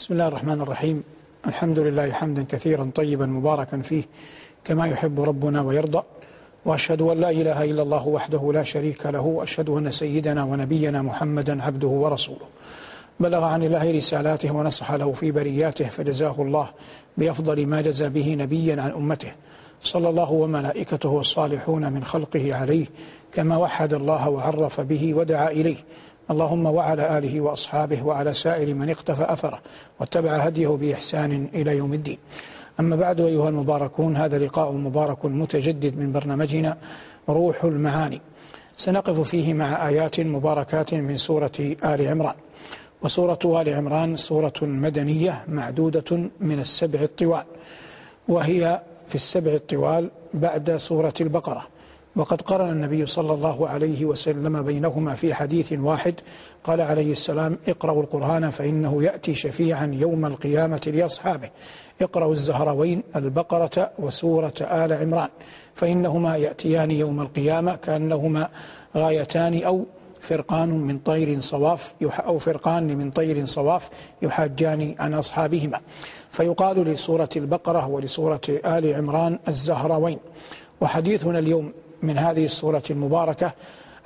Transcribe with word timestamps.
بسم 0.00 0.12
الله 0.14 0.28
الرحمن 0.28 0.60
الرحيم. 0.60 1.02
الحمد 1.46 1.78
لله 1.78 2.10
حمدا 2.10 2.44
كثيرا 2.48 2.90
طيبا 2.94 3.26
مباركا 3.26 3.80
فيه 3.80 4.02
كما 4.64 4.86
يحب 4.86 5.20
ربنا 5.20 5.62
ويرضى 5.62 6.02
وأشهد 6.64 7.02
أن 7.02 7.20
لا 7.20 7.30
إله 7.30 7.64
إلا 7.64 7.82
الله 7.82 8.08
وحده 8.08 8.52
لا 8.52 8.62
شريك 8.62 9.06
له 9.06 9.20
وأشهد 9.20 9.68
أن 9.68 9.90
سيدنا 9.90 10.44
ونبينا 10.44 11.02
محمدا 11.02 11.62
عبده 11.62 11.88
ورسوله. 11.88 12.46
بلغ 13.20 13.44
عن 13.44 13.62
الله 13.62 13.92
رسالاته 13.92 14.50
ونصح 14.50 14.92
له 14.92 15.12
في 15.12 15.30
برياته 15.30 15.84
فجزاه 15.84 16.34
الله 16.38 16.68
بأفضل 17.18 17.66
ما 17.66 17.80
جزى 17.80 18.08
به 18.08 18.34
نبيا 18.34 18.82
عن 18.82 18.90
أمته 18.90 19.32
صلى 19.82 20.08
الله 20.08 20.32
وملائكته 20.32 21.08
والصالحون 21.08 21.92
من 21.92 22.04
خلقه 22.04 22.54
عليه 22.54 22.86
كما 23.32 23.56
وحد 23.56 23.94
الله 23.94 24.28
وعرف 24.28 24.80
به 24.80 25.14
ودعا 25.14 25.50
إليه. 25.50 25.76
اللهم 26.30 26.66
وعلى 26.66 27.18
آله 27.18 27.40
وأصحابه 27.40 28.02
وعلى 28.02 28.34
سائر 28.34 28.74
من 28.74 28.90
اقتفى 28.90 29.32
أثره 29.32 29.58
واتبع 30.00 30.36
هديه 30.36 30.68
بإحسان 30.68 31.48
إلى 31.54 31.76
يوم 31.76 31.92
الدين. 31.94 32.18
أما 32.80 32.96
بعد 32.96 33.20
أيها 33.20 33.48
المباركون 33.48 34.16
هذا 34.16 34.38
لقاء 34.38 34.72
مبارك 34.72 35.24
متجدد 35.24 35.98
من 35.98 36.12
برنامجنا 36.12 36.76
روح 37.28 37.64
المعاني. 37.64 38.20
سنقف 38.76 39.20
فيه 39.20 39.54
مع 39.54 39.88
آيات 39.88 40.20
مباركات 40.20 40.94
من 40.94 41.16
سورة 41.16 41.52
آل 41.84 42.08
عمران. 42.08 42.34
وسورة 43.02 43.60
آل 43.60 43.68
عمران 43.68 44.16
سورة 44.16 44.52
مدنية 44.62 45.44
معدودة 45.48 46.30
من 46.40 46.58
السبع 46.60 47.00
الطوال 47.02 47.44
وهي 48.28 48.80
في 49.08 49.14
السبع 49.14 49.52
الطوال 49.52 50.10
بعد 50.34 50.76
سورة 50.76 51.14
البقرة. 51.20 51.79
وقد 52.20 52.42
قرن 52.42 52.70
النبي 52.70 53.06
صلى 53.06 53.34
الله 53.34 53.68
عليه 53.68 54.04
وسلم 54.04 54.62
بينهما 54.62 55.14
في 55.14 55.34
حديث 55.34 55.72
واحد 55.72 56.14
قال 56.64 56.80
عليه 56.80 57.12
السلام 57.12 57.58
اقرأوا 57.68 58.02
القرآن 58.02 58.50
فإنه 58.50 59.02
يأتي 59.02 59.34
شفيعا 59.34 59.90
يوم 59.94 60.26
القيامة 60.26 60.92
لأصحابه. 60.94 61.48
اقرأوا 62.02 62.32
الزهروين 62.32 63.02
البقرة 63.16 63.90
وسورة 63.98 64.52
آل 64.60 64.92
عمران. 64.92 65.28
فإنهما 65.74 66.36
يأتيان 66.36 66.90
يوم 66.90 67.20
القيامة 67.20 67.76
كأنهما 67.76 68.48
غايتان 68.96 69.62
أو 69.62 69.84
فرقان 70.20 70.68
من 70.68 70.98
طير 70.98 71.40
صواف 71.40 71.94
أو 72.02 72.38
فرقان 72.38 72.98
من 72.98 73.10
طير 73.10 73.44
صواف 73.44 73.90
يحاجان 74.22 74.94
عن 74.98 75.14
أصحابهما. 75.14 75.80
فيقال 76.30 76.84
لسورة 76.84 77.30
البقرة 77.36 77.88
ولسورة 77.88 78.40
آل 78.48 78.94
عمران 78.94 79.38
الزهروين. 79.48 80.18
وحديثنا 80.80 81.38
اليوم 81.38 81.72
من 82.02 82.18
هذه 82.18 82.44
السورة 82.44 82.82
المباركة 82.90 83.52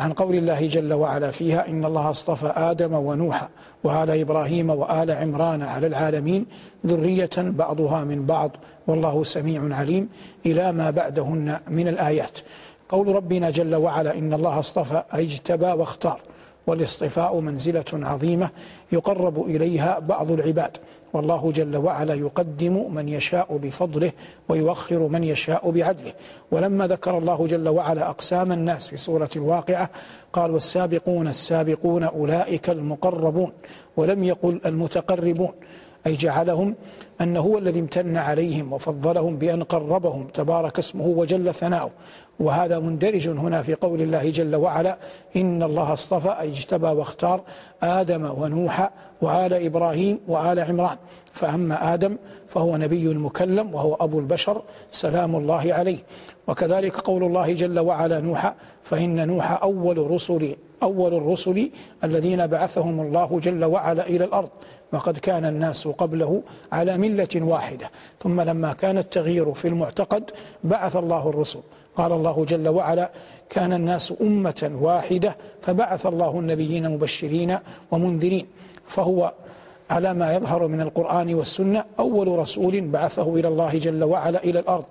عن 0.00 0.12
قول 0.12 0.34
الله 0.34 0.66
جل 0.66 0.92
وعلا 0.92 1.30
فيها 1.30 1.68
إن 1.68 1.84
الله 1.84 2.10
اصطفى 2.10 2.52
آدم 2.56 2.92
ونوحا 2.92 3.48
وآل 3.84 4.10
إبراهيم 4.10 4.70
وآل 4.70 5.10
عمران 5.10 5.62
على 5.62 5.86
العالمين 5.86 6.46
ذرية 6.86 7.30
بعضها 7.36 8.04
من 8.04 8.26
بعض 8.26 8.50
والله 8.86 9.24
سميع 9.24 9.76
عليم 9.76 10.08
إلى 10.46 10.72
ما 10.72 10.90
بعدهن 10.90 11.60
من 11.68 11.88
الآيات. 11.88 12.38
قول 12.88 13.16
ربنا 13.16 13.50
جل 13.50 13.74
وعلا 13.74 14.18
إن 14.18 14.34
الله 14.34 14.58
اصطفى 14.58 15.02
أي 15.14 15.24
اجتبى 15.24 15.66
واختار. 15.66 16.20
والاصطفاء 16.66 17.40
منزلة 17.40 17.84
عظيمة 17.92 18.50
يقرب 18.92 19.46
إليها 19.46 19.98
بعض 19.98 20.32
العباد. 20.32 20.76
والله 21.12 21.52
جل 21.52 21.76
وعلا 21.76 22.14
يقدم 22.14 22.94
من 22.94 23.08
يشاء 23.08 23.56
بفضله 23.56 24.12
ويوخر 24.48 24.98
من 24.98 25.24
يشاء 25.24 25.70
بعدله. 25.70 26.12
ولما 26.50 26.86
ذكر 26.86 27.18
الله 27.18 27.46
جل 27.46 27.68
وعلا 27.68 28.10
أقسام 28.10 28.52
الناس 28.52 28.88
في 28.88 28.96
سورة 28.96 29.30
الواقعة 29.36 29.90
قال 30.32 30.50
والسابقون 30.50 31.28
السابقون 31.28 32.02
أولئك 32.02 32.70
المقربون 32.70 33.52
ولم 33.96 34.24
يقل 34.24 34.60
المتقربون. 34.66 35.52
أي 36.06 36.14
جعلهم 36.14 36.74
أنه 37.20 37.40
هو 37.40 37.58
الذي 37.58 37.80
امتن 37.80 38.16
عليهم 38.16 38.72
وفضلهم 38.72 39.36
بأن 39.36 39.62
قربهم 39.62 40.26
تبارك 40.34 40.78
اسمه 40.78 41.06
وجل 41.06 41.54
ثناؤه. 41.54 41.90
وهذا 42.40 42.78
مندرج 42.78 43.28
هنا 43.28 43.62
في 43.62 43.74
قول 43.74 44.00
الله 44.02 44.30
جل 44.30 44.56
وعلا 44.56 44.98
إن 45.36 45.62
الله 45.62 45.92
اصطفى 45.92 46.40
أي 46.40 46.48
اجتبى 46.48 46.86
واختار 46.86 47.40
آدم 47.82 48.34
ونوح 48.38 48.90
وآل 49.22 49.52
إبراهيم 49.54 50.20
وآل 50.28 50.60
عمران. 50.60 50.96
فأما 51.32 51.94
آدم 51.94 52.16
فهو 52.48 52.76
نبي 52.76 53.14
مكلم 53.14 53.74
وهو 53.74 53.94
أبو 53.94 54.18
البشر 54.18 54.62
سلام 54.90 55.36
الله 55.36 55.74
عليه. 55.74 55.98
وكذلك 56.46 56.96
قول 57.00 57.24
الله 57.24 57.52
جل 57.52 57.78
وعلا 57.78 58.20
نوح 58.20 58.54
فإن 58.82 59.26
نوح 59.26 59.62
أول 59.62 60.10
رسل 60.10 60.56
أول 60.84 61.14
الرسل 61.14 61.70
الذين 62.04 62.46
بعثهم 62.46 63.00
الله 63.00 63.40
جل 63.42 63.64
وعلا 63.64 64.06
إلى 64.06 64.24
الأرض 64.24 64.48
وقد 64.92 65.18
كان 65.18 65.44
الناس 65.44 65.88
قبله 65.88 66.42
على 66.72 66.98
ملة 66.98 67.34
واحدة. 67.34 67.90
ثم 68.22 68.40
لما 68.40 68.72
كان 68.72 68.98
التغيير 68.98 69.52
في 69.52 69.68
المعتقد 69.68 70.30
بعث 70.64 70.96
الله 70.96 71.28
الرسل. 71.30 71.60
قال 71.96 72.12
الله 72.12 72.44
جل 72.44 72.68
وعلا 72.68 73.10
كان 73.50 73.72
الناس 73.72 74.14
أمة 74.20 74.70
واحدة 74.80 75.36
فبعث 75.60 76.06
الله 76.06 76.32
النبيين 76.38 76.90
مبشرين 76.90 77.58
ومنذرين. 77.90 78.46
فهو 78.86 79.32
على 79.90 80.14
ما 80.14 80.34
يظهر 80.34 80.66
من 80.66 80.80
القرآن 80.80 81.34
والسنة؟ 81.34 81.84
أول 81.98 82.38
رسول 82.38 82.80
بعثه 82.80 83.34
إلى 83.34 83.48
الله 83.48 83.78
جل 83.78 84.04
وعلا 84.04 84.44
إلى 84.44 84.58
الأرض. 84.58 84.84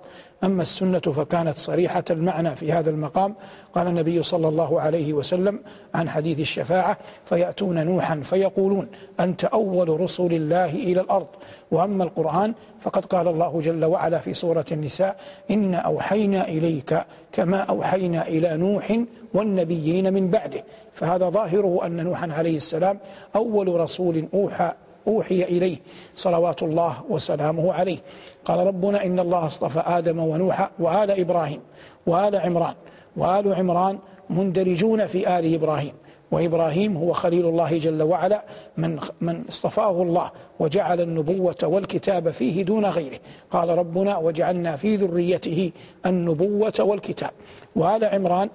أما 0.44 0.62
السنة 0.62 0.98
فكانت 0.98 1.58
صريحة 1.58 2.04
المعنى 2.10 2.56
في 2.56 2.72
هذا 2.72 2.90
المقام. 2.90 3.34
قال 3.74 3.86
النبي 3.86 4.22
صلى 4.22 4.48
الله 4.48 4.80
عليه 4.80 5.12
وسلم 5.12 5.60
عن 5.94 6.08
حديث 6.08 6.40
الشفاعة 6.40 6.98
فيأتون 7.24 7.86
نوحا 7.86 8.20
فيقولون 8.20 8.88
أنت 9.20 9.44
أول 9.44 10.00
رسل 10.00 10.32
الله 10.32 10.70
إلى 10.70 11.00
الأرض. 11.00 11.26
وأما 11.70 12.04
القرآن 12.04 12.54
فقد 12.80 13.04
قال 13.06 13.28
الله 13.28 13.60
جل 13.60 13.84
وعلا 13.84 14.18
في 14.18 14.34
سورة 14.34 14.66
النساء 14.72 15.16
إن 15.50 15.74
أوحينا 15.74 16.48
إليك 16.48 16.98
كما 17.32 17.60
أوحينا 17.60 18.28
إلى 18.28 18.56
نوح 18.56 18.98
والنبيين 19.34 20.14
من 20.14 20.30
بعده. 20.30 20.64
فهذا 20.92 21.28
ظاهره 21.28 21.80
أن 21.86 22.04
نوحا 22.04 22.32
عليه 22.32 22.56
السلام 22.56 22.98
أول 23.36 23.80
رسول 23.80 24.28
أوحى 24.34 24.72
أوحي 25.08 25.42
إليه 25.42 25.76
صلوات 26.16 26.62
الله 26.62 26.94
وسلامه 27.08 27.72
عليه. 27.72 27.98
قال 28.44 28.66
ربنا 28.66 29.04
إن 29.04 29.18
الله 29.18 29.46
اصطفى 29.46 29.82
آدم 29.86 30.18
ونوح 30.18 30.70
وآل 30.78 31.10
إبراهيم 31.10 31.60
وآل 32.06 32.36
عمران 32.36 32.74
وآل 33.16 33.54
عمران 33.54 33.98
مندرجون 34.30 35.06
في 35.06 35.38
آل 35.38 35.54
إبراهيم. 35.54 35.92
وإبراهيم 36.30 36.96
هو 36.96 37.12
خليل 37.12 37.46
الله 37.46 37.78
جل 37.78 38.02
وعلا 38.02 38.44
من 38.76 38.98
من 39.20 39.44
اصطفاه 39.48 40.02
الله 40.02 40.30
وجعل 40.58 41.00
النبوة 41.00 41.56
والكتاب 41.62 42.30
فيه 42.30 42.62
دون 42.62 42.86
غيره. 42.86 43.18
قال 43.50 43.68
ربنا 43.68 44.16
وجعلنا 44.16 44.76
في 44.76 44.96
ذريته 44.96 45.72
النبوة 46.06 46.72
والكتاب. 46.80 47.30
وآل 47.76 48.04
عمران 48.04 48.48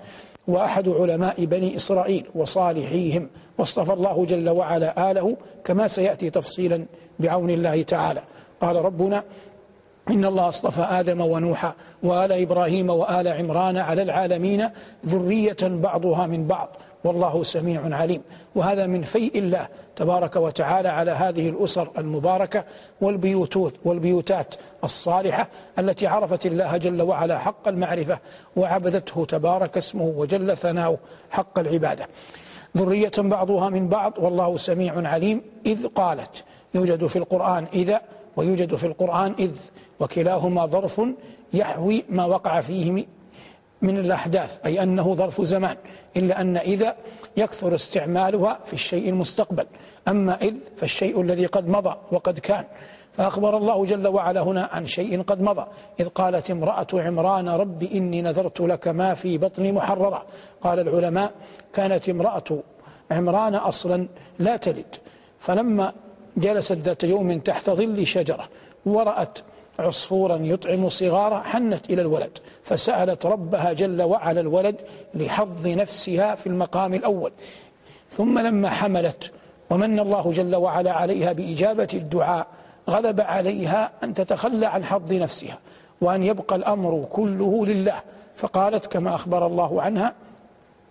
وأحد 0.48 0.90
علماء 0.90 1.46
بني 1.46 1.76
إسرائيل 1.76 2.26
وصالحيهم 2.36 3.30
واصطفى 3.60 3.94
الله 3.94 4.26
جل 4.26 4.50
وعلا 4.50 5.12
آله 5.12 5.38
كما 5.64 5.88
سيأتي 5.88 6.30
تفصيلا 6.30 6.86
بعون 7.20 7.50
الله 7.50 7.82
تعالى. 7.82 8.22
قال 8.62 8.76
ربنا 8.76 9.24
إن 10.10 10.26
الله 10.26 10.48
اصطفى 10.48 10.82
آدم 10.82 11.22
ونوحا 11.22 11.74
وآل 12.04 12.32
إبراهيم 12.32 12.90
وآل 12.90 13.28
عمران 13.28 13.78
على 13.78 14.02
العالمين 14.02 14.70
ذرية 15.06 15.58
بعضها 15.64 16.28
من 16.28 16.48
بعض. 16.48 16.70
والله 17.04 17.44
سميع 17.44 17.96
عليم. 17.96 18.22
وهذا 18.56 18.88
من 18.88 19.02
فيء 19.02 19.40
الله 19.40 19.68
تبارك 19.96 20.36
وتعالى 20.36 20.90
على 20.90 21.12
هذه 21.12 21.50
الأسر 21.50 21.92
المباركة 21.98 22.64
والبيوتات 23.02 23.74
والبيوتات 23.86 24.56
الصالحة 24.84 25.48
التي 25.80 26.08
عرفت 26.08 26.46
الله 26.46 26.78
جل 26.78 27.02
وعلا 27.02 27.38
حق 27.38 27.68
المعرفة 27.68 28.20
وعبدته 28.56 29.26
تبارك 29.26 29.78
اسمه 29.78 30.14
وجل 30.18 30.58
ثناؤه 30.58 30.98
حق 31.30 31.60
العبادة. 31.60 32.08
ذرية 32.78 33.12
بعضها 33.18 33.70
من 33.70 33.88
بعض 33.88 34.14
والله 34.18 34.58
سميع 34.58 35.08
عليم 35.10 35.42
إذ 35.66 35.88
قالت 35.88 36.44
يوجد 36.74 37.06
في 37.06 37.16
القرآن 37.16 37.66
إذا 37.74 38.02
ويوجد 38.36 38.76
في 38.76 38.88
القرآن 38.88 39.36
إذ 39.40 39.52
وكلاهما 40.00 40.66
ظرف 40.66 41.02
يحوي 41.54 42.04
ما 42.10 42.26
وقع 42.26 42.62
فيه 42.62 43.06
من 43.82 43.98
الأحداث 43.98 44.60
أي 44.66 44.84
أنه 44.84 45.16
ظرف 45.16 45.42
زمان 45.42 45.78
إلا 46.18 46.42
أن 46.42 46.58
إذا 46.58 46.96
يكثر 47.38 47.76
استعمالها 47.76 48.60
في 48.66 48.74
الشيء 48.74 49.10
المستقبل 49.10 49.66
أما 50.08 50.42
إذ 50.42 50.56
فالشيء 50.78 51.22
الذي 51.22 51.46
قد 51.46 51.68
مضى 51.68 51.96
وقد 52.12 52.40
كان. 52.40 52.66
فأخبر 53.20 53.58
الله 53.58 53.86
جل 53.86 54.08
وعلا 54.08 54.42
هنا 54.42 54.70
عن 54.72 54.86
شيء 54.86 55.22
قد 55.22 55.42
مضى. 55.42 55.66
إذ 56.00 56.08
قالت 56.08 56.52
امرأة 56.52 56.88
عمران 56.94 57.50
رب 57.50 57.84
إني 57.84 58.22
نذرت 58.22 58.62
لك 58.62 58.88
ما 58.88 59.14
في 59.14 59.38
بطني 59.38 59.72
محررة. 59.72 60.26
قال 60.62 60.80
العلماء 60.80 61.32
كانت 61.74 62.10
امرأة 62.10 62.44
عمران 63.12 63.56
أصلا 63.56 64.08
لا 64.40 64.58
تلد. 64.58 64.96
فلما 65.40 65.94
جلست 66.38 66.72
ذات 66.72 67.04
يوم 67.04 67.40
تحت 67.40 67.70
ظل 67.70 68.08
شجرة 68.08 68.50
ورأت 68.86 69.40
عصفورا 69.80 70.38
يطعم 70.38 70.90
صغارا 70.90 71.40
حنت 71.40 71.90
إلى 71.90 72.02
الولد. 72.02 72.38
فسألت 72.64 73.26
ربها 73.26 73.74
جل 73.74 74.02
وعلا 74.02 74.42
الولد 74.42 74.76
لحظ 75.14 75.68
نفسها 75.68 76.36
في 76.36 76.48
المقام 76.48 76.94
الأول. 76.94 77.32
ثم 78.12 78.40
لما 78.40 78.70
حملت 78.70 79.32
ومن 79.70 80.00
الله 80.00 80.32
جل 80.32 80.56
وعلا 80.56 80.92
عليها 80.92 81.32
بإجابة 81.34 81.90
الدعاء 81.94 82.48
غلب 82.90 83.22
عليها 83.22 83.92
أن 84.04 84.14
تتخلى 84.14 84.66
عن 84.66 84.84
حظ 84.84 85.14
نفسها 85.14 85.58
وأن 86.02 86.24
يبقى 86.24 86.56
الأمر 86.56 87.08
كله 87.12 87.66
لله. 87.66 87.98
فقالت 88.36 88.86
كما 88.86 89.16
أخبر 89.16 89.48
الله 89.48 89.82
عنها 89.82 90.14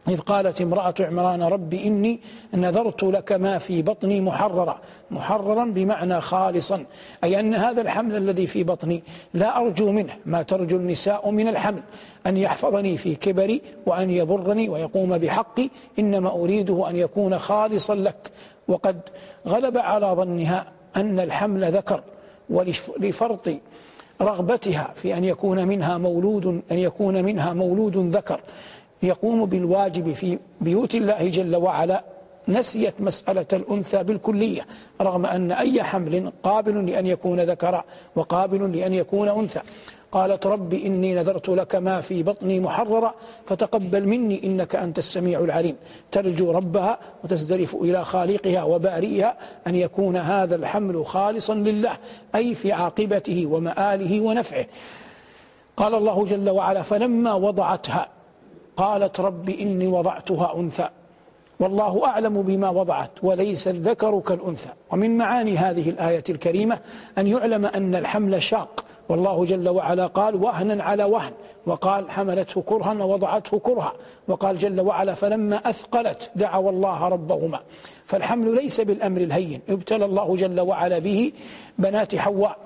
إذ 0.09 0.21
قالت 0.21 0.61
امرأة 0.61 0.95
عمران 1.01 1.43
رب 1.43 1.75
إني 1.75 2.21
نذرت 2.55 3.03
لك 3.03 3.33
ما 3.33 3.59
في 3.59 3.83
بطني 3.83 4.21
محررا. 4.21 4.79
محررا 5.11 5.65
بمعنى 5.65 6.21
خالصا 6.21 6.85
أي 7.25 7.41
أن 7.41 7.55
هذا 7.55 7.81
الحمل 7.81 8.17
الذي 8.17 8.47
في 8.47 8.65
بطني 8.65 9.03
لا 9.35 9.61
أرجو 9.61 9.93
منه 9.93 10.17
ما 10.27 10.43
ترجو 10.43 10.77
النساء 10.77 11.31
من 11.31 11.49
الحمل 11.49 11.83
أن 12.27 12.37
يحفظني 12.37 12.97
في 12.97 13.15
كبري 13.15 13.63
وأن 13.87 14.11
يبرني 14.11 14.69
ويقوم 14.69 15.19
بحقي 15.19 15.71
إنما 15.99 16.31
أريده 16.31 16.91
أن 16.91 16.97
يكون 16.97 17.39
خالصا 17.39 17.95
لك. 17.95 18.31
وقد 18.69 19.01
غلب 19.49 19.79
على 19.79 20.07
ظنها 20.07 20.78
أن 20.97 21.21
الحمل 21.21 21.73
ذكر 21.73 22.03
ولفرط 22.51 23.49
رغبتها 24.21 24.93
في 24.95 25.17
أن 25.17 25.25
يكون 25.25 25.69
منها 25.69 25.99
مولود 25.99 26.47
أن 26.73 26.79
يكون 26.79 27.25
منها 27.25 27.53
مولود 27.53 28.17
ذكر. 28.17 28.41
يقوم 29.03 29.47
بالواجب 29.47 30.13
في 30.13 30.39
بيوت 30.61 30.95
الله 30.95 31.29
جل 31.29 31.57
وعلا 31.57 32.05
نسيت 32.49 32.95
مسألة 33.01 33.47
الأنثى 33.53 34.03
بالكلية 34.03 34.67
رغم 35.01 35.27
أن 35.27 35.53
أي 35.53 35.83
حمل 35.83 36.33
قابل 36.43 36.91
لأن 36.91 37.07
يكون 37.07 37.41
ذكرا 37.41 37.85
وقابل 38.17 38.77
لأن 38.77 38.95
يكون 38.95 39.29
أنثى. 39.29 39.61
قالت 40.13 40.47
رب 40.47 40.75
إني 40.75 41.15
نذرت 41.15 41.49
لك 41.49 41.75
ما 41.75 42.01
في 42.01 42.23
بطني 42.23 42.61
محررا 42.61 43.15
فتقبل 43.47 44.09
مني 44.09 44.45
إنك 44.45 44.77
أنت 44.77 44.99
السميع 44.99 45.41
العليم. 45.41 45.77
ترجو 46.13 46.51
ربها 46.51 46.99
وتزدرف 47.25 47.75
إلى 47.75 48.05
خالقها 48.05 48.63
وبارئها 48.63 49.37
أن 49.67 49.75
يكون 49.75 50.17
هذا 50.17 50.57
الحمل 50.57 51.07
خالصا 51.07 51.55
لله 51.55 51.97
أي 52.35 52.55
في 52.55 52.73
عاقبته 52.73 53.47
ومآله 53.47 54.21
ونفعه. 54.21 54.67
قال 55.77 55.95
الله 55.95 56.25
جل 56.25 56.51
وعلا 56.51 56.83
فلما 56.83 57.35
وضعتها 57.35 58.09
قالت 58.77 59.21
رب 59.21 59.49
إني 59.49 59.87
وضعتها 59.87 60.57
أنثى 60.57 60.89
والله 61.61 62.07
أعلم 62.07 62.43
بما 62.43 62.71
وضعت 62.71 63.11
وليس 63.23 63.69
الذكر 63.69 64.21
كالأنثى. 64.21 64.71
ومن 64.91 65.19
معاني 65.19 65.57
هذه 65.57 65.91
الآية 65.91 66.25
الكريمة 66.29 66.79
أن 67.19 67.27
يعلم 67.27 67.67
أن 67.67 67.95
الحمل 67.95 68.43
شاق 68.43 68.85
والله 69.09 69.45
جل 69.45 69.69
وعلا 69.69 70.07
قال 70.07 70.35
وهنا 70.37 70.85
على 70.85 71.05
وهن 71.05 71.33
وقال 71.67 72.11
حملته 72.11 72.63
كرها 72.63 72.93
ووضعته 72.93 73.59
كرها 73.59 73.93
وقال 74.29 74.59
جل 74.59 74.81
وعلا 74.81 75.15
فلما 75.15 75.57
أثقلت 75.57 76.31
دعوا 76.37 76.71
الله 76.71 77.09
ربهما. 77.09 77.61
فالحمل 78.07 78.55
ليس 78.55 78.81
بالأمر 78.81 79.21
الهين 79.21 79.61
ابتلى 79.69 80.05
الله 80.05 80.37
جل 80.37 80.61
وعلا 80.61 80.99
به 80.99 81.33
بنات 81.79 82.15
حواء. 82.15 82.57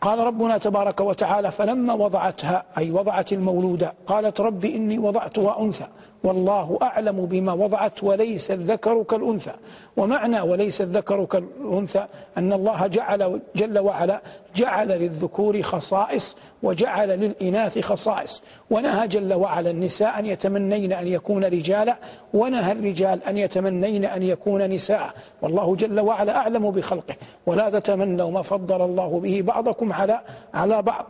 قال 0.00 0.18
ربنا 0.18 0.58
تبارك 0.58 1.00
وتعالى 1.00 1.50
فلما 1.50 1.94
وضعتها 1.94 2.64
أي 2.78 2.90
وضعت 2.90 3.32
المولودة 3.32 3.94
قالت 4.06 4.40
رب 4.40 4.64
إني 4.64 4.98
وضعتها 4.98 5.60
أنثى. 5.60 5.86
والله 6.24 6.78
أعلم 6.82 7.26
بما 7.26 7.52
وضعت 7.52 8.04
وليس 8.04 8.50
الذكر 8.50 9.02
كالأنثى. 9.02 9.52
ومعنى 9.96 10.40
وليس 10.40 10.80
الذكر 10.80 11.24
كالأنثى 11.24 12.06
أن 12.38 12.52
الله 12.52 12.86
جعل 12.86 13.40
جل 13.56 13.78
وعلا 13.78 14.22
جعل 14.56 14.88
للذكور 14.88 15.62
خصائص 15.62 16.36
وجعل 16.62 17.08
للإناث 17.08 17.78
خصائص. 17.78 18.42
ونهى 18.70 19.08
جل 19.08 19.34
وعلا 19.34 19.70
النساء 19.70 20.18
أن 20.18 20.26
يتمنين 20.26 20.92
أن 20.92 21.06
يكون 21.06 21.44
رجالا 21.44 21.96
ونهى 22.34 22.72
الرجال 22.72 23.24
أن 23.24 23.38
يتمنين 23.38 24.04
أن 24.04 24.22
يكون 24.22 24.62
نساء. 24.70 25.14
والله 25.42 25.76
جل 25.76 26.00
وعلا 26.00 26.36
أعلم 26.36 26.70
بخلقه. 26.70 27.14
ولا 27.46 27.70
تتمنوا 27.70 28.30
ما 28.30 28.42
فضل 28.42 28.82
الله 28.82 29.20
به 29.20 29.42
بعضكم 29.42 29.92
على 29.92 30.20
على 30.54 30.82
بعض. 30.82 31.06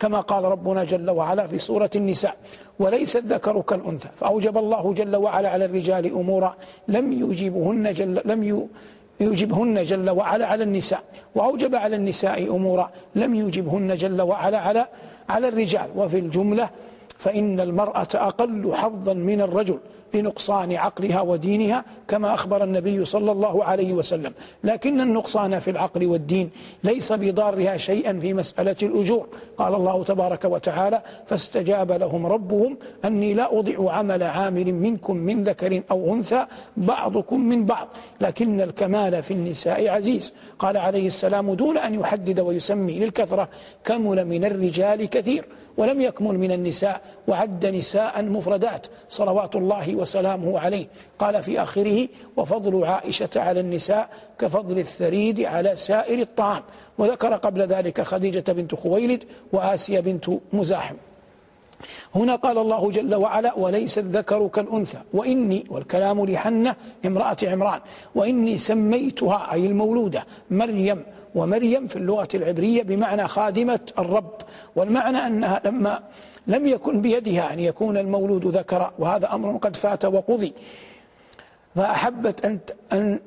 كما 0.00 0.20
قال 0.20 0.44
ربنا 0.44 0.84
جل 0.84 1.10
وعلا 1.10 1.46
في 1.46 1.58
سورة 1.58 1.90
النساء 1.96 2.36
وليس 2.78 3.16
الذكر 3.16 3.60
كالأنثى 3.60 4.08
فأوجب 4.16 4.58
الله 4.58 4.92
جل 4.92 5.16
وعلا 5.16 5.48
على 5.48 5.64
الرجال 5.64 6.04
أمورا 6.12 6.54
لم 6.88 7.12
يجيبهن 7.12 7.92
جل 7.92 8.20
لم 8.24 8.66
يوجبهن 9.20 9.76
جل 9.84 10.10
وعلا 10.10 10.46
على 10.46 10.64
النساء. 10.64 11.02
وأوجب 11.34 11.74
على 11.74 11.96
النساء 11.96 12.56
أمورا 12.56 12.90
لم 13.14 13.34
يوجبهن 13.34 13.94
جل 13.94 14.20
وعلا 14.22 14.58
على 14.58 14.86
على 15.28 15.48
الرجال. 15.48 15.88
وفي 15.96 16.18
الجملة 16.18 16.70
فإن 17.20 17.60
المرأة 17.60 18.08
أقل 18.14 18.72
حظا 18.74 19.14
من 19.14 19.40
الرجل 19.40 19.78
لنقصان 20.14 20.72
عقلها 20.72 21.20
ودينها 21.20 21.84
كما 22.08 22.34
أخبر 22.34 22.64
النبي 22.64 23.04
صلى 23.04 23.32
الله 23.32 23.64
عليه 23.64 23.92
وسلم. 23.92 24.32
لكن 24.64 25.00
النقصان 25.00 25.58
في 25.58 25.70
العقل 25.70 26.06
والدين 26.06 26.50
ليس 26.84 27.12
بضارها 27.12 27.76
شيئا 27.76 28.18
في 28.18 28.34
مسألة 28.34 28.76
الأجور. 28.82 29.26
قال 29.58 29.74
الله 29.74 30.04
تبارك 30.04 30.44
وتعالى 30.44 31.02
فاستجاب 31.26 31.92
لهم 31.92 32.26
ربهم 32.26 32.76
أني 33.04 33.34
لا 33.34 33.58
أضيع 33.58 33.90
عمل 33.90 34.22
عامل 34.22 34.74
منكم 34.74 35.16
من 35.16 35.44
ذكر 35.44 35.82
أو 35.90 36.14
أنثى 36.14 36.46
بعضكم 36.76 37.40
من 37.40 37.64
بعض. 37.64 37.88
لكن 38.20 38.60
الكمال 38.60 39.22
في 39.22 39.30
النساء 39.30 39.88
عزيز. 39.88 40.34
قال 40.58 40.76
عليه 40.76 41.06
السلام 41.06 41.54
دون 41.54 41.78
أن 41.78 41.94
يحدد 41.94 42.40
ويسمي 42.40 42.98
للكثرة 42.98 43.48
كمل 43.84 44.24
من 44.24 44.44
الرجال 44.44 45.10
كثير. 45.10 45.44
ولم 45.80 46.00
يكمل 46.00 46.38
من 46.38 46.52
النساء 46.52 47.00
وعد 47.28 47.66
نساء 47.66 48.22
مفردات 48.22 48.86
صلوات 49.08 49.56
الله 49.56 49.94
وسلامه 49.94 50.58
عليه. 50.58 50.86
قال 51.18 51.42
في 51.42 51.62
آخره 51.62 52.08
وفضل 52.36 52.84
عائشة 52.84 53.30
على 53.36 53.60
النساء 53.60 54.08
كفضل 54.38 54.78
الثريد 54.78 55.40
على 55.40 55.76
سائر 55.76 56.18
الطعام. 56.20 56.62
وذكر 56.98 57.34
قبل 57.34 57.62
ذلك 57.62 58.00
خديجة 58.00 58.52
بنت 58.52 58.74
خويلد 58.74 59.24
وآسيا 59.52 60.00
بنت 60.00 60.26
مزاحم. 60.52 60.94
هنا 62.14 62.36
قال 62.36 62.58
الله 62.58 62.90
جل 62.90 63.14
وعلا 63.14 63.58
وليس 63.58 63.98
الذكر 63.98 64.48
كالأنثى. 64.48 64.98
وإني 65.14 65.64
والكلام 65.70 66.26
لحنة 66.26 66.76
امرأة 67.06 67.36
عمران 67.42 67.80
وإني 68.14 68.58
سميتها 68.58 69.52
أي 69.52 69.66
المولودة 69.66 70.24
مريم 70.50 71.02
ومريم 71.34 71.86
في 71.86 71.96
اللغة 71.96 72.28
العبرية 72.34 72.82
بمعنى 72.82 73.28
خادمة 73.28 73.80
الرب. 73.98 74.34
والمعنى 74.76 75.18
أنها 75.18 75.60
لما 75.64 76.02
لم 76.46 76.66
يكن 76.66 77.00
بيدها 77.00 77.52
أن 77.52 77.60
يكون 77.60 77.96
المولود 77.96 78.46
ذكرا 78.56 78.92
وهذا 78.98 79.34
أمر 79.34 79.56
قد 79.56 79.76
فات 79.76 80.04
وقضي. 80.04 80.52
فأحبت 81.74 82.44
أن 82.44 82.58
أن 82.92 83.20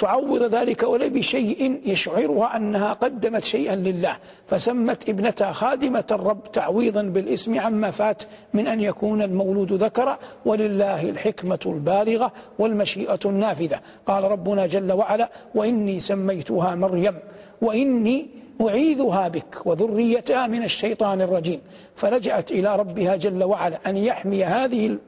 تعوض 0.00 0.42
ذلك 0.42 0.82
ولو 0.82 1.08
بشيء 1.08 1.80
يشعرها 1.84 2.56
أنها 2.56 2.92
قدمت 2.92 3.44
شيئا 3.44 3.76
لله 3.76 4.16
فسمت 4.46 5.08
ابنتها 5.08 5.52
خادمة 5.52 6.04
الرب 6.10 6.52
تعويضا 6.52 7.02
بالاسم 7.02 7.60
عما 7.60 7.90
فات 7.90 8.22
من 8.54 8.66
أن 8.66 8.80
يكون 8.80 9.22
المولود 9.22 9.72
ذكرا 9.72 10.18
ولله 10.44 11.10
الحكمة 11.10 11.58
البالغة 11.66 12.32
والمشيئة 12.58 13.18
النافذة. 13.24 13.80
قال 14.06 14.24
ربنا 14.24 14.66
جل 14.66 14.92
وعلا 14.92 15.30
وإني 15.54 16.00
سميتها 16.00 16.74
مريم 16.74 17.18
وإني 17.62 18.28
أعيذها 18.60 19.28
بك 19.28 19.66
وذريتها 19.66 20.46
من 20.46 20.62
الشيطان 20.62 21.20
الرجيم. 21.20 21.60
فلجأت 21.94 22.50
إلى 22.50 22.76
ربها 22.76 23.16
جل 23.16 23.44
وعلا 23.44 23.78
أن 23.86 23.96
يحمي 23.96 24.44
هذه 24.44 24.98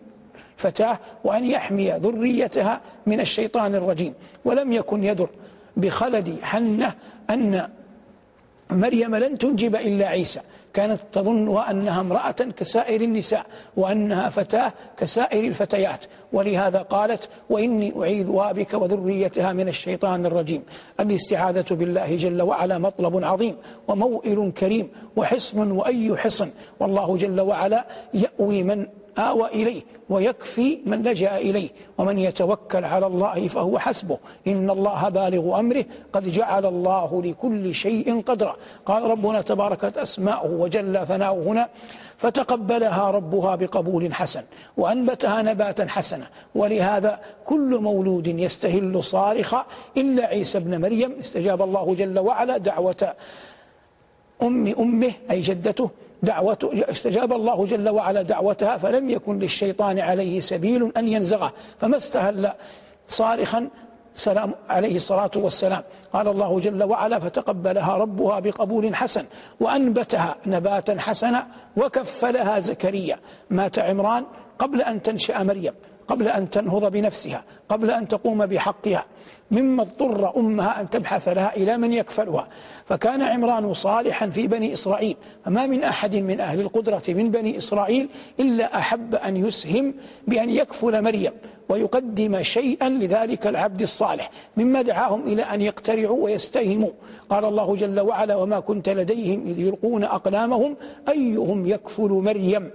فتاة 0.57 0.99
وأن 1.25 1.45
يحمي 1.45 1.91
ذريتها 1.91 2.81
من 3.07 3.21
الشيطان 3.21 3.75
الرجيم. 3.75 4.15
ولم 4.45 4.73
يكن 4.73 5.05
يدر 5.05 5.29
بخلد 5.77 6.37
حنة 6.43 6.95
أن 7.31 7.69
مريم 8.71 9.17
لن 9.17 9.39
تنجب 9.39 9.77
إلا 9.77 10.07
عيسى. 10.07 10.41
كانت 10.75 11.01
تظنها 11.13 11.71
أنها 11.71 12.01
امرأة 12.01 12.31
كسائر 12.31 13.01
النساء 13.01 13.47
وأنها 13.77 14.29
فتاة 14.29 14.73
كسائر 14.97 15.45
الفتيات. 15.45 16.05
ولهذا 16.33 16.83
قالت 16.83 17.29
وإني 17.51 17.93
أعيذها 18.01 18.53
بك 18.53 18.75
وذريتها 18.75 19.53
من 19.53 19.69
الشيطان 19.69 20.27
الرجيم. 20.27 20.63
الاستعاذة 21.01 21.65
بالله 21.71 22.17
جل 22.17 22.43
وعلا 22.43 22.79
مطلب 22.79 23.25
عظيم 23.25 23.57
وموئل 23.89 24.53
كريم 24.59 24.89
وحصن 25.17 25.71
وأي 25.71 26.17
حصن. 26.17 26.51
والله 26.81 27.17
جل 27.17 27.41
وعلا 27.41 27.87
يأوي 28.15 28.63
من 28.63 28.87
آوى 29.19 29.47
إليه 29.49 29.83
ويكفي 30.11 30.79
من 30.87 31.03
لجأ 31.03 31.37
إليه. 31.37 31.71
ومن 31.99 32.19
يتوكل 32.19 32.85
على 32.85 33.07
الله 33.07 33.49
فهو 33.49 33.79
حسبه. 33.79 34.19
إن 34.47 34.71
الله 34.71 35.09
بالغ 35.09 35.59
أمره. 35.59 35.85
قد 36.13 36.29
جعل 36.29 36.67
الله 36.67 37.23
لكل 37.23 37.75
شيء 37.75 38.21
قدرا. 38.21 38.57
قال 38.87 39.03
ربنا 39.03 39.41
تباركت 39.41 39.99
أسماؤه 39.99 40.51
وجل 40.51 41.07
ثناؤه 41.07 41.43
هنا. 41.43 41.69
فتقبلها 42.17 43.11
ربها 43.11 43.57
بقبول 43.57 44.15
حسن. 44.15 44.43
وأنبتها 44.77 45.43
نباتا 45.43 45.87
حسنا. 45.89 46.27
ولهذا 46.55 47.21
كل 47.45 47.79
مولود 47.79 48.27
يستهل 48.27 49.05
صارخا. 49.05 49.67
إلا 49.97 50.27
عيسى 50.27 50.59
ابن 50.59 50.81
مريم. 50.81 51.13
استجاب 51.21 51.63
الله 51.63 51.95
جل 51.95 52.19
وعلا 52.19 52.57
دعوة 52.57 53.15
أم 54.43 54.67
أمه 54.67 55.13
أي 55.31 55.41
جدته. 55.41 55.91
دعوة 56.23 56.59
استجاب 56.75 57.33
الله 57.33 57.67
جل 57.67 57.89
وعلا 57.89 58.23
دعوتها 58.23 58.79
فلم 58.79 59.11
يكن 59.11 59.39
للشيطان 59.39 59.99
عليه 59.99 60.41
سبيل 60.41 60.93
أن 60.97 61.09
ينزغه. 61.09 61.53
فما 61.81 61.97
استهل 61.97 62.53
صارخا 63.09 63.69
سلام 64.15 64.55
عليه 64.69 64.97
الصلاة 64.97 65.31
والسلام. 65.37 65.83
قال 66.13 66.29
الله 66.29 66.61
جل 66.61 66.83
وعلا 66.83 67.19
فتقبلها 67.19 67.97
ربها 67.97 68.41
بقبول 68.41 68.95
حسن 68.95 69.25
وأنبتها 69.61 70.37
نباتا 70.47 71.01
حسنا 71.01 71.47
وكفلها 71.77 72.61
زكريا. 72.61 73.19
مات 73.51 73.79
عمران 73.79 74.25
قبل 74.59 74.83
أن 74.83 75.03
تنشأ 75.03 75.43
مريم. 75.43 75.75
قبل 76.13 76.29
أن 76.29 76.51
تنهض 76.51 76.93
بنفسها 76.93 77.45
قبل 77.69 77.91
أن 77.91 78.09
تقوم 78.09 78.47
بحقها. 78.47 79.05
مما 79.51 79.83
اضطر 79.83 80.37
أمها 80.37 80.81
أن 80.81 80.91
تبحث 80.91 81.29
لها 81.29 81.57
إلى 81.57 81.77
من 81.77 81.93
يكفلها. 81.93 82.49
فكان 82.85 83.23
عمران 83.23 83.75
صالحا 83.75 84.27
في 84.29 84.47
بني 84.47 84.73
إسرائيل. 84.73 85.17
فما 85.45 85.67
من 85.67 85.85
أحد 85.85 86.17
من 86.17 86.41
أهل 86.41 86.61
القدرة 86.61 87.03
من 87.09 87.31
بني 87.31 87.59
إسرائيل 87.59 88.09
إلا 88.41 88.79
أحب 88.79 89.15
أن 89.15 89.37
يسهم 89.37 89.95
بأن 90.29 90.51
يكفل 90.51 91.03
مريم 91.03 91.33
ويقدم 91.69 92.43
شيئا 92.43 92.89
لذلك 92.89 93.47
العبد 93.47 93.83
الصالح 93.83 94.31
مما 94.57 94.83
دعاهم 94.83 95.23
إلى 95.27 95.43
أن 95.43 95.63
يقترعوا 95.63 96.25
ويستهموا 96.25 96.91
قال 97.31 97.45
الله 97.45 97.77
جل 97.77 98.01
وعلا 98.01 98.37
وما 98.37 98.61
كنت 98.61 98.89
لديهم 98.89 99.47
إذ 99.47 99.59
يلقون 99.61 100.05
أقلامهم 100.05 100.77
أيهم 101.09 101.67
يكفل 101.67 102.11
مريم؟ 102.11 102.71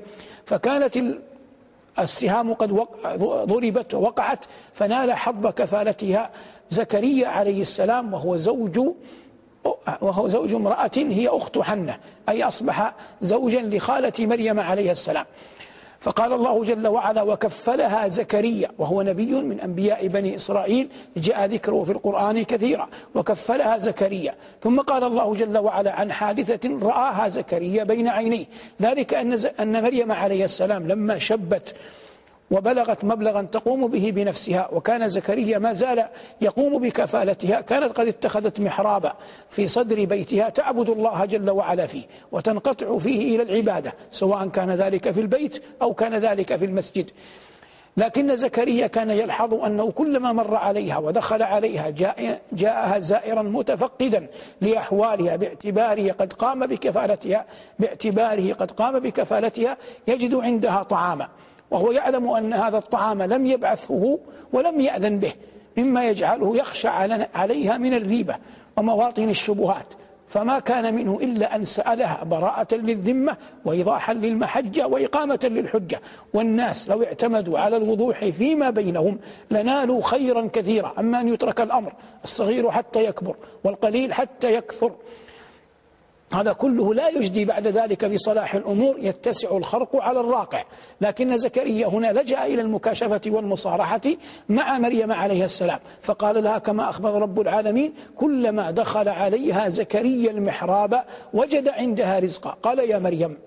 فكانت 0.46 0.98
السهام 2.00 2.54
قد 2.54 2.86
ضربت 3.46 3.94
ووقعت 3.94 4.46
فنال 4.74 5.13
حظ 5.13 5.48
كفالتها 5.48 6.30
زكريا 6.70 7.27
عليه 7.27 7.62
السلام 7.62 8.13
وهو 8.13 8.38
زوج 8.38 8.80
وهو 10.01 10.27
زوج 10.27 10.54
امرأة 10.54 10.92
هي 10.96 11.27
أخت 11.27 11.60
حنة 11.60 11.98
أي 12.30 12.44
أصبح 12.44 12.94
زوجا 13.22 13.62
لخالة 13.62 14.13
مريم 14.20 14.60
عليه 14.60 14.92
السلام. 14.92 15.25
فقال 16.00 16.34
الله 16.34 16.63
جل 16.63 16.88
وعلا 16.88 17.22
وكفلها 17.22 18.08
زكريا 18.08 18.70
وهو 18.77 19.01
نبي 19.01 19.32
من 19.32 19.60
أنبياء 19.60 20.08
بني 20.08 20.36
إسرائيل 20.36 20.89
جاء 21.18 21.46
ذكره 21.46 21.84
في 21.84 21.92
القرآن 21.92 22.44
كثيرا 22.44 22.88
وكفلها 23.16 23.77
زكريا 23.77 24.36
ثم 24.63 24.80
قال 24.80 25.04
الله 25.04 25.34
جل 25.34 25.58
وعلا 25.58 25.92
عن 25.92 26.12
حادثة 26.12 26.80
رآها 26.82 27.30
زكريا 27.30 27.84
بين 27.84 28.08
عينيه. 28.08 28.46
ذلك 28.82 29.13
أن, 29.13 29.82
مريم 29.82 30.12
عليه 30.12 30.46
السلام 30.46 30.88
لما 30.88 31.18
شبت 31.18 31.75
وبلغت 32.51 33.04
مبلغا 33.04 33.42
تقوم 33.42 33.88
به 33.88 34.12
بنفسها 34.16 34.70
وكان 34.72 35.10
زكريا 35.10 35.60
ما 35.60 35.74
زال 35.74 36.06
يقوم 36.42 36.77
بكفالتها. 36.82 37.62
كانت 37.62 38.00
قد 38.00 38.08
اتخذت 38.08 38.60
محرابا 38.60 39.13
في 39.50 39.68
صدر 39.68 40.06
بيتها 40.06 40.50
تعبد 40.50 40.89
الله 40.89 41.25
جل 41.25 41.50
وعلا 41.50 41.86
فيه 41.86 42.04
وتنقطع 42.32 42.98
فيه 42.98 43.36
إلى 43.36 43.44
العبادة 43.44 43.94
سواء 44.12 44.48
كان 44.48 44.72
ذلك 44.72 45.12
في 45.12 45.22
البيت 45.22 45.63
أو 45.82 45.94
كان 45.94 46.16
ذلك 46.16 46.56
في 46.56 46.66
المسجد. 46.66 47.10
لكن 47.98 48.38
زكريا 48.38 48.88
كان 48.88 49.10
يلحظ 49.10 49.54
أنه 49.54 49.92
كلما 49.92 50.32
مر 50.32 50.56
عليها 50.56 50.98
ودخل 50.98 51.44
عليها 51.44 51.89
جاء 51.89 52.42
جاءها 52.51 53.00
زائرا 53.00 53.42
متفقدا 53.42 54.27
لأحوالها 54.62 55.36
باعتباره 55.36 56.12
قد 56.12 56.34
قام 56.34 56.66
بكفالتها 56.66 57.46
باعتباره 57.80 58.54
قد 58.54 58.72
قام 58.72 59.00
بكفالتها 59.00 59.77
يجد 60.08 60.36
عندها 60.36 60.84
طعاما. 60.84 61.27
وهو 61.71 61.91
يعلم 61.91 62.29
أن 62.29 62.53
هذا 62.53 62.77
الطعام 62.77 63.21
لم 63.21 63.45
يبعثه 63.45 64.19
ولم 64.53 64.81
يأذن 64.81 65.19
به 65.19 65.33
مما 65.77 66.05
يجعله 66.05 66.57
يخشى 66.57 66.88
عليها 67.36 67.77
من 67.77 67.93
الريبة 67.93 68.36
ومواطن 68.77 69.29
الشبهات. 69.29 69.86
فما 70.27 70.59
كان 70.59 70.95
منه 70.95 71.19
إلا 71.21 71.55
أن 71.55 71.65
سألها 71.65 72.24
براءة 72.24 72.75
للذمة 72.75 73.38
وإيضاحا 73.65 74.13
للمحجة 74.13 74.88
وإقامة 74.88 75.39
للحجة. 75.43 76.01
والناس 76.33 76.89
لو 76.89 77.03
اعتمدوا 77.03 77.59
على 77.59 77.77
الوضوح 77.77 78.25
فيما 78.25 78.69
بينهم 78.69 79.19
لنالوا 79.51 80.01
خيرا 80.01 80.50
كثيرا 80.53 80.93
أما 81.00 81.21
أن 81.21 81.27
يترك 81.27 81.62
الأمر 81.62 81.93
الصغير 82.24 82.71
حتى 82.71 83.05
يكبر 83.05 83.36
والقليل 83.63 84.13
حتى 84.13 84.53
يكثر. 84.53 84.91
هذا 86.34 86.53
كله 86.53 86.93
لا 86.93 87.10
يجدي 87.10 87.46
بعد 87.46 87.67
ذلك 87.67 88.05
بصلاح 88.05 88.55
الأمور 88.55 88.96
يتسع 89.00 89.57
الخرق 89.57 89.96
على 89.96 90.19
الراقع. 90.19 90.63
لكن 91.01 91.38
زكريا 91.38 91.88
هنا 91.88 92.13
لجأ 92.13 92.46
إلى 92.46 92.62
المكاشفة 92.62 93.22
والمصارحة 93.27 94.01
مع 94.50 94.77
مريم 94.77 95.12
عليه 95.12 95.46
السلام 95.46 95.79
فقال 96.01 96.43
لها 96.43 96.57
كما 96.57 96.89
أخبر 96.89 97.22
رب 97.22 97.41
العالمين 97.41 97.93
كلما 98.15 98.72
دخل 98.72 99.10
عليها 99.10 99.69
زكريا 99.69 100.31
المحراب 100.31 101.03
وجد 101.34 101.67
عندها 101.67 102.19
رزقا. 102.19 102.50
قال 102.63 102.79
يا 102.79 103.00
مريم 103.00 103.38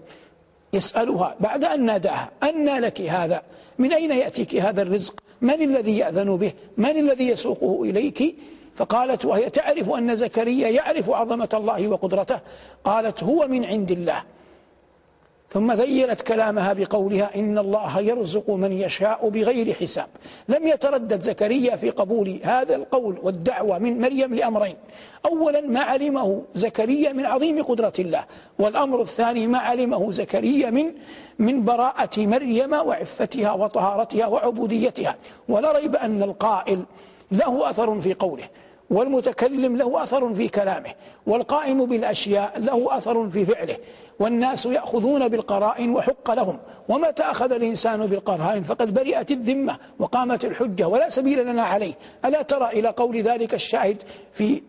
يسألها 0.73 1.35
بعد 1.41 1.65
أن 1.65 1.85
ناداها 1.85 2.31
أن 2.43 2.81
لك 2.81 3.01
هذا؟ 3.01 3.43
من 3.79 3.93
أين 3.93 4.11
يأتيك 4.11 4.55
هذا 4.55 4.83
الرزق؟ 4.83 5.21
من 5.41 5.63
الذي 5.63 5.99
يأذن 5.99 6.37
به؟ 6.37 6.53
من 6.77 6.99
الذي 6.99 7.29
يسوقه 7.29 7.83
إليك؟ 7.83 8.37
فقالت 8.75 9.25
وهي 9.25 9.51
تعرف 9.51 9.91
أن 9.91 10.17
زكريا 10.17 10.69
يعرف 10.69 11.11
عظمة 11.11 11.49
الله 11.55 11.89
وقدرته. 11.89 12.39
قالت 12.85 13.23
هو 13.23 13.49
من 13.49 13.65
عند 13.65 13.91
الله. 13.91 14.23
ثم 15.51 15.73
ذيلت 15.73 16.23
كلامها 16.23 16.73
بقولها 16.73 17.35
إن 17.37 17.59
الله 17.59 18.01
يرزق 18.01 18.51
من 18.51 18.73
يشاء 18.73 19.29
بغير 19.29 19.75
حساب. 19.75 20.07
لم 20.49 20.67
يتردد 20.67 21.23
زكريا 21.23 21.77
في 21.77 21.91
قبول 21.91 22.41
هذا 22.43 22.77
القول 22.77 23.19
والدعوة 23.23 23.79
من 23.79 24.01
مريم 24.01 24.35
لأمرين. 24.35 24.77
أولا 25.27 25.61
ما 25.61 25.81
علمه 25.81 26.43
زكريا 26.55 27.13
من 27.13 27.27
عظيم 27.27 27.63
قدرة 27.63 27.93
الله. 27.99 28.25
والأمر 28.59 29.01
الثاني 29.01 29.47
ما 29.47 29.59
علمه 29.59 30.13
زكريا 30.13 30.71
من 30.71 30.93
من 31.39 31.65
براءة 31.65 32.21
مريم 32.21 32.73
وعفتها 32.73 33.53
وطهارتها 33.53 34.27
وعبوديتها. 34.27 35.17
ولا 35.49 35.73
ريب 35.73 35.97
أن 35.97 36.23
القائل 36.23 36.83
له 37.33 37.71
أثر 37.71 38.01
في 38.01 38.15
قوله 38.15 38.49
والمتكلم 38.91 39.77
له 39.77 40.03
أثر 40.03 40.35
في 40.35 40.49
كلامه 40.49 40.95
والقائم 41.27 41.87
بالأشياء 41.87 42.59
له 42.59 42.97
أثر 42.97 43.29
في 43.29 43.45
فعله 43.45 43.77
والناس 44.19 44.67
يأخذون 44.67 45.29
بالقرائن 45.29 45.91
وحق 45.91 46.31
لهم 46.31 46.59
ومتى 46.89 47.23
أخذ 47.23 47.53
الإنسان 47.53 48.07
بالقرائن؟ 48.07 48.63
فقد 48.63 48.95
برئت 48.95 49.31
الذمة 49.31 49.77
وقامت 49.99 50.45
الحجة 50.45 50.89
ولا 50.89 51.09
سبيل 51.09 51.47
لنا 51.47 51.63
عليه. 51.63 51.95
ألا 52.25 52.43
ترى 52.43 52.67
إلى 52.67 52.89
قول 52.89 53.17
ذلك 53.17 53.55
الشاهد 53.55 53.97
في 54.33 54.63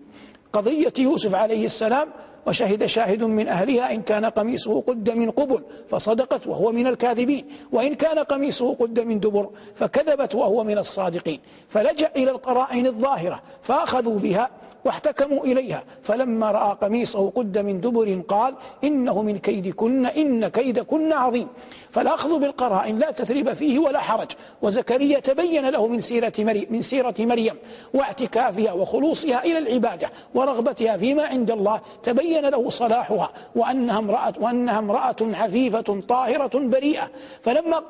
قضية 0.53 0.94
يوسف 1.00 1.36
عليه 1.36 1.65
السلام 1.65 2.08
وشهد 2.48 2.86
شاهد 2.86 3.24
من 3.24 3.48
أهلها 3.48 3.94
إن 3.94 4.02
كان 4.02 4.26
قميصه 4.26 4.82
قد 4.82 5.10
من 5.10 5.32
قبل 5.32 5.64
فصدقت 5.90 6.48
وهو 6.48 6.72
من 6.72 6.88
الكاذبين 6.88 7.46
وإن 7.72 7.96
كان 7.96 8.20
قميصه 8.20 8.74
قد 8.76 9.00
من 9.00 9.20
دبر 9.20 9.50
فكذبت 9.76 10.36
وهو 10.36 10.64
من 10.64 10.78
الصادقين. 10.78 11.40
فلجأ 11.70 12.12
إلى 12.16 12.32
القرائن 12.32 12.88
الظاهرة 12.88 13.42
فأخذوا 13.62 14.20
بها 14.20 14.50
واحتكموا 14.86 15.44
إليها. 15.44 15.84
فلما 16.04 16.52
رأى 16.52 16.78
قميصه 16.82 17.30
قد 17.30 17.58
من 17.58 17.82
دبر 17.82 18.22
قال 18.28 18.56
إنه 18.84 19.22
من 19.22 19.38
كيدكن 19.38 20.06
إن 20.06 20.48
كيدكن 20.48 21.14
عظيم. 21.14 21.48
فالأخذ 21.92 22.40
بالقرائن 22.40 23.00
لا 23.00 23.12
تثريب 23.12 23.54
فيه 23.54 23.80
ولا 23.80 24.00
حرج. 24.00 24.32
وزكريا 24.62 25.20
تبين 25.20 25.70
له 25.70 25.88
من 25.88 26.02
سيرة 26.02 26.34
مريم, 26.40 26.68
من 26.70 26.82
سيرة 26.82 27.16
مريم 27.20 27.56
واعتكافها 27.94 28.72
وخلوصها 28.72 29.44
إلى 29.44 29.58
العبادة 29.58 30.10
ورغبتها 30.34 30.98
فيما 30.98 31.26
عند 31.26 31.52
الله. 31.52 31.82
تبين 32.04 32.46
له 32.46 32.70
صلاحها 32.70 33.32
وأنها 33.56 34.00
امرأة, 34.00 34.34
وأنها 34.40 34.80
امرأة 34.80 35.16
عفيفة 35.22 36.02
طاهرة 36.08 36.60
بريئة. 36.60 37.10
فلما 37.42 37.84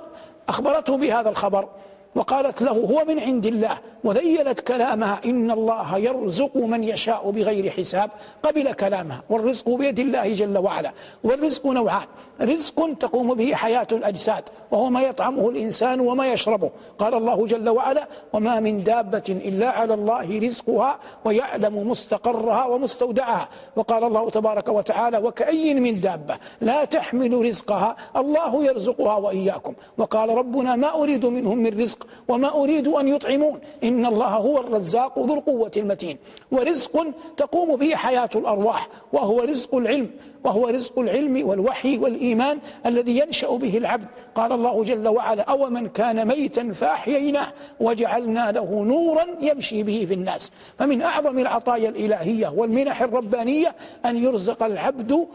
أخبرته 0.50 0.98
بهذا 0.98 1.30
الخبر 1.30 1.68
وقالت 2.16 2.62
له 2.62 2.72
هو 2.72 3.06
من 3.08 3.20
عند 3.20 3.46
الله 3.46 3.78
وذيلت 4.04 4.60
كلامها 4.60 5.22
إن 5.26 5.52
الله 5.52 5.98
يرزق 5.98 6.58
من 6.58 6.84
يشاء 6.84 7.32
بغير 7.32 7.70
حساب 7.70 8.10
قبل 8.44 8.74
كلامها 8.74 9.24
والرزق 9.30 9.70
بيد 9.70 10.00
الله 10.00 10.34
جل 10.34 10.58
وعلا 10.58 10.92
والرزق 11.24 11.68
نوعان 11.68 12.08
رزق 12.42 12.90
تقوم 13.00 13.34
به 13.34 13.54
حياة 13.54 13.88
الأجساد 13.92 14.44
وهو 14.72 14.90
ما 14.90 15.02
يطعمه 15.02 15.50
الإنسان 15.50 16.00
وما 16.00 16.34
يشربه 16.34 16.72
قال 17.00 17.14
الله 17.14 17.46
جل 17.46 17.70
وعلا 17.70 18.08
وما 18.34 18.60
من 18.60 18.84
دابة 18.84 19.24
إلا 19.30 19.70
على 19.70 19.94
الله 19.94 20.40
رزقها 20.40 21.00
ويعلم 21.26 21.90
مستقرها 21.90 22.66
ومستودعها 22.66 23.50
وقال 23.76 24.04
الله 24.04 24.30
تبارك 24.30 24.70
وتعالى 24.70 25.18
وكأي 25.18 25.74
من 25.74 26.02
دابة 26.02 26.38
لا 26.62 26.86
تحمل 26.86 27.46
رزقها 27.46 27.96
الله 28.18 28.66
يرزقها 28.66 29.16
وإياكم 29.16 29.74
وقال 29.98 30.30
ربنا 30.30 30.76
ما 30.76 30.96
أريد 30.96 31.26
منهم 31.26 31.58
من 31.58 31.80
رزق 31.80 32.01
وما 32.28 32.64
أريد 32.64 32.88
أن 32.88 33.08
يطعمون. 33.08 33.60
إن 33.84 34.06
الله 34.06 34.28
هو 34.28 34.60
الرزاق 34.60 35.20
ذو 35.20 35.34
القوة 35.34 35.72
المتين. 35.78 36.18
ورزق 36.52 37.06
تقوم 37.38 37.76
به 37.76 37.96
حياة 37.96 38.30
الأرواح 38.36 38.88
وهو 39.14 39.42
رزق 39.42 39.76
العلم 39.76 40.10
وهو 40.44 40.68
رزق 40.68 41.00
العلم 41.00 41.48
والوحي 41.48 41.98
والإيمان 41.98 42.60
الذي 42.86 43.20
ينشأ 43.20 43.50
به 43.50 43.78
العبد. 43.78 44.08
قال 44.36 44.52
الله 44.52 44.84
جل 44.84 45.08
وعلا 45.08 45.44
أو 45.44 45.70
من 45.70 45.90
كان 45.90 46.28
ميتا 46.28 46.72
فأحييناه 46.72 47.48
وجعلنا 47.80 48.52
له 48.52 48.84
نورا 48.84 49.26
يمشي 49.42 49.84
به 49.84 50.06
في 50.08 50.14
الناس. 50.14 50.52
فمن 50.80 51.02
أعظم 51.02 51.40
العطايا 51.40 51.90
الإلهية 51.90 52.48
والمنح 52.48 53.02
الربانية 53.02 53.76
أن 54.06 54.24
يرزق 54.24 54.64
العبد 54.64 55.28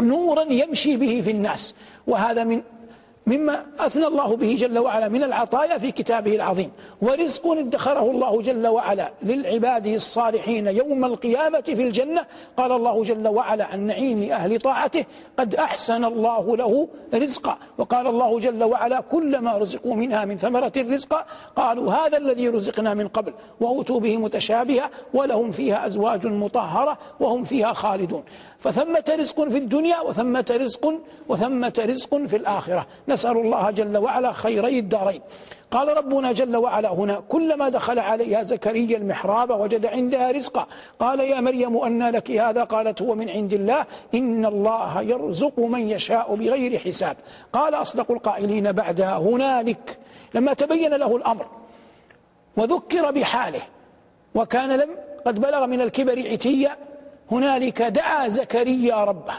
نورا 0.00 0.42
يمشي 0.42 0.96
به 0.96 1.20
في 1.20 1.30
الناس. 1.30 1.74
وهذا 2.06 2.44
من 2.44 2.62
مما 3.26 3.66
أثنى 3.80 4.06
الله 4.06 4.36
به 4.36 4.56
جل 4.58 4.78
وعلا 4.78 5.08
من 5.08 5.22
العطايا 5.22 5.78
في 5.78 5.92
كتابه 5.92 6.34
العظيم. 6.34 6.70
ورزق 7.02 7.46
ادخره 7.46 8.10
الله 8.10 8.42
جل 8.42 8.66
وعلا 8.66 9.12
للعباد 9.22 9.86
الصالحين 9.86 10.66
يوم 10.66 11.04
القيامة 11.04 11.60
في 11.60 11.82
الجنة. 11.82 12.26
قال 12.56 12.72
الله 12.72 13.02
جل 13.02 13.28
وعلا 13.28 13.64
عن 13.64 13.80
نعيم 13.86 14.32
أهل 14.32 14.58
طاعته 14.58 15.04
قد 15.38 15.54
أحسن 15.54 16.04
الله 16.04 16.56
له 16.56 16.88
رزقا. 17.14 17.58
وقال 17.78 18.06
الله 18.06 18.40
جل 18.40 18.64
وعلا 18.64 19.00
كلما 19.00 19.58
رزقوا 19.58 19.94
منها 19.94 20.24
من 20.24 20.36
ثمرة 20.36 20.72
رزقا 20.76 21.26
قالوا 21.56 21.92
هذا 21.92 22.16
الذي 22.16 22.48
رزقنا 22.48 22.94
من 22.94 23.08
قبل. 23.08 23.32
وأوتوا 23.60 24.00
به 24.00 24.16
متشابها 24.16 24.90
ولهم 25.14 25.50
فيها 25.50 25.86
أزواج 25.86 26.26
مطهرة 26.26 26.98
وهم 27.20 27.42
فيها 27.42 27.72
خالدون. 27.72 28.24
فثمة 28.58 29.04
رزق 29.18 29.48
في 29.48 29.58
الدنيا 29.58 30.00
وثمة 30.00 30.46
رزق 30.50 30.94
وثمة 31.28 31.72
رزق 31.78 32.16
في 32.16 32.36
الآخرة. 32.36 32.86
نسأل 33.14 33.36
الله 33.36 33.70
جل 33.70 33.96
وعلا 33.96 34.32
خيري 34.32 34.78
الدارين. 34.78 35.22
قال 35.70 35.96
ربنا 35.96 36.32
جل 36.32 36.56
وعلا 36.56 36.90
هنا 36.92 37.22
كلما 37.28 37.68
دخل 37.68 37.98
عليها 37.98 38.42
زكريا 38.42 38.96
المحراب 38.98 39.50
وجد 39.60 39.86
عندها 39.86 40.30
رزقا. 40.30 40.66
قال 40.98 41.20
يا 41.20 41.40
مريم 41.40 41.76
أنى 41.76 42.10
لك 42.10 42.30
هذا 42.30 42.64
قالت 42.64 43.02
هو 43.02 43.14
من 43.14 43.28
عند 43.30 43.52
الله. 43.52 43.86
إن 44.14 44.46
الله 44.46 45.02
يرزق 45.02 45.56
من 45.58 45.90
يشاء 45.90 46.34
بغير 46.34 46.78
حساب. 46.78 47.16
قال 47.52 47.74
أصدق 47.74 48.10
القائلين 48.10 48.72
بعدها. 48.72 49.16
هنالك. 49.18 49.98
لما 50.34 50.52
تبين 50.52 50.94
له 50.94 51.16
الأمر 51.16 51.46
وذكر 52.56 53.10
بحاله 53.10 53.62
وكان 54.34 54.70
لم 54.72 54.90
قد 55.26 55.40
بلغ 55.40 55.66
من 55.66 55.80
الكبر 55.80 56.18
عتيا 56.32 56.76
هنالك 57.30 57.82
دعا 57.82 58.28
زكريا 58.28 59.04
ربه. 59.04 59.34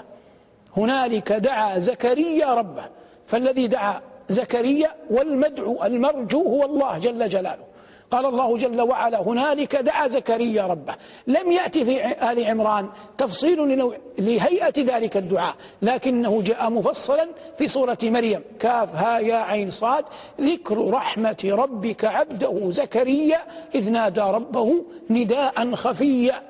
هنالك 0.77 1.31
دعا 1.31 1.79
زكريا 1.79 2.53
ربه. 2.53 2.85
فالذي 3.27 3.67
دعا 3.67 4.01
زكريا 4.29 4.91
والمدعو 5.09 5.83
المرجو 5.83 6.41
هو 6.41 6.65
الله 6.65 6.97
جل 6.97 7.29
جلاله. 7.29 7.65
قال 8.11 8.25
الله 8.25 8.57
جل 8.57 8.81
وعلا 8.81 9.21
هنالك 9.21 9.75
دعا 9.75 10.07
زكريا 10.07 10.67
ربه. 10.67 10.95
لم 11.27 11.51
يأتي 11.51 11.85
في 11.85 12.05
آل 12.31 12.45
عمران 12.45 12.89
تفصيل 13.17 13.89
لهيئة 14.17 14.73
ذلك 14.77 15.17
الدعاء 15.17 15.55
لكنه 15.81 16.41
جاء 16.41 16.69
مفصلا 16.69 17.27
في 17.57 17.67
سورة 17.67 17.97
مريم. 18.03 18.41
كاف 18.59 18.95
ها 18.95 19.19
يا 19.19 19.35
عين 19.35 19.71
صاد. 19.71 20.05
ذكر 20.41 20.89
رحمة 20.89 21.37
ربك 21.43 22.05
عبده 22.05 22.71
زكريا 22.71 23.39
إذ 23.75 23.91
نادى 23.91 24.21
ربه 24.21 24.83
نداء 25.09 25.75
خفيا. 25.75 26.41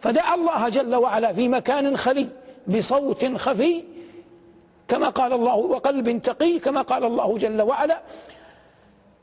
فدعا 0.00 0.34
الله 0.34 0.68
جل 0.68 0.94
وعلا 0.94 1.32
في 1.32 1.48
مكان 1.48 1.96
خلي 1.96 2.28
بصوت 2.66 3.24
خفي 3.24 3.84
كما 4.88 5.08
قال 5.08 5.32
الله 5.32 5.54
وقلب 5.56 6.22
تقي 6.22 6.58
كما 6.58 6.82
قال 6.82 7.04
الله 7.04 7.38
جل 7.38 7.62
وعلا 7.62 8.02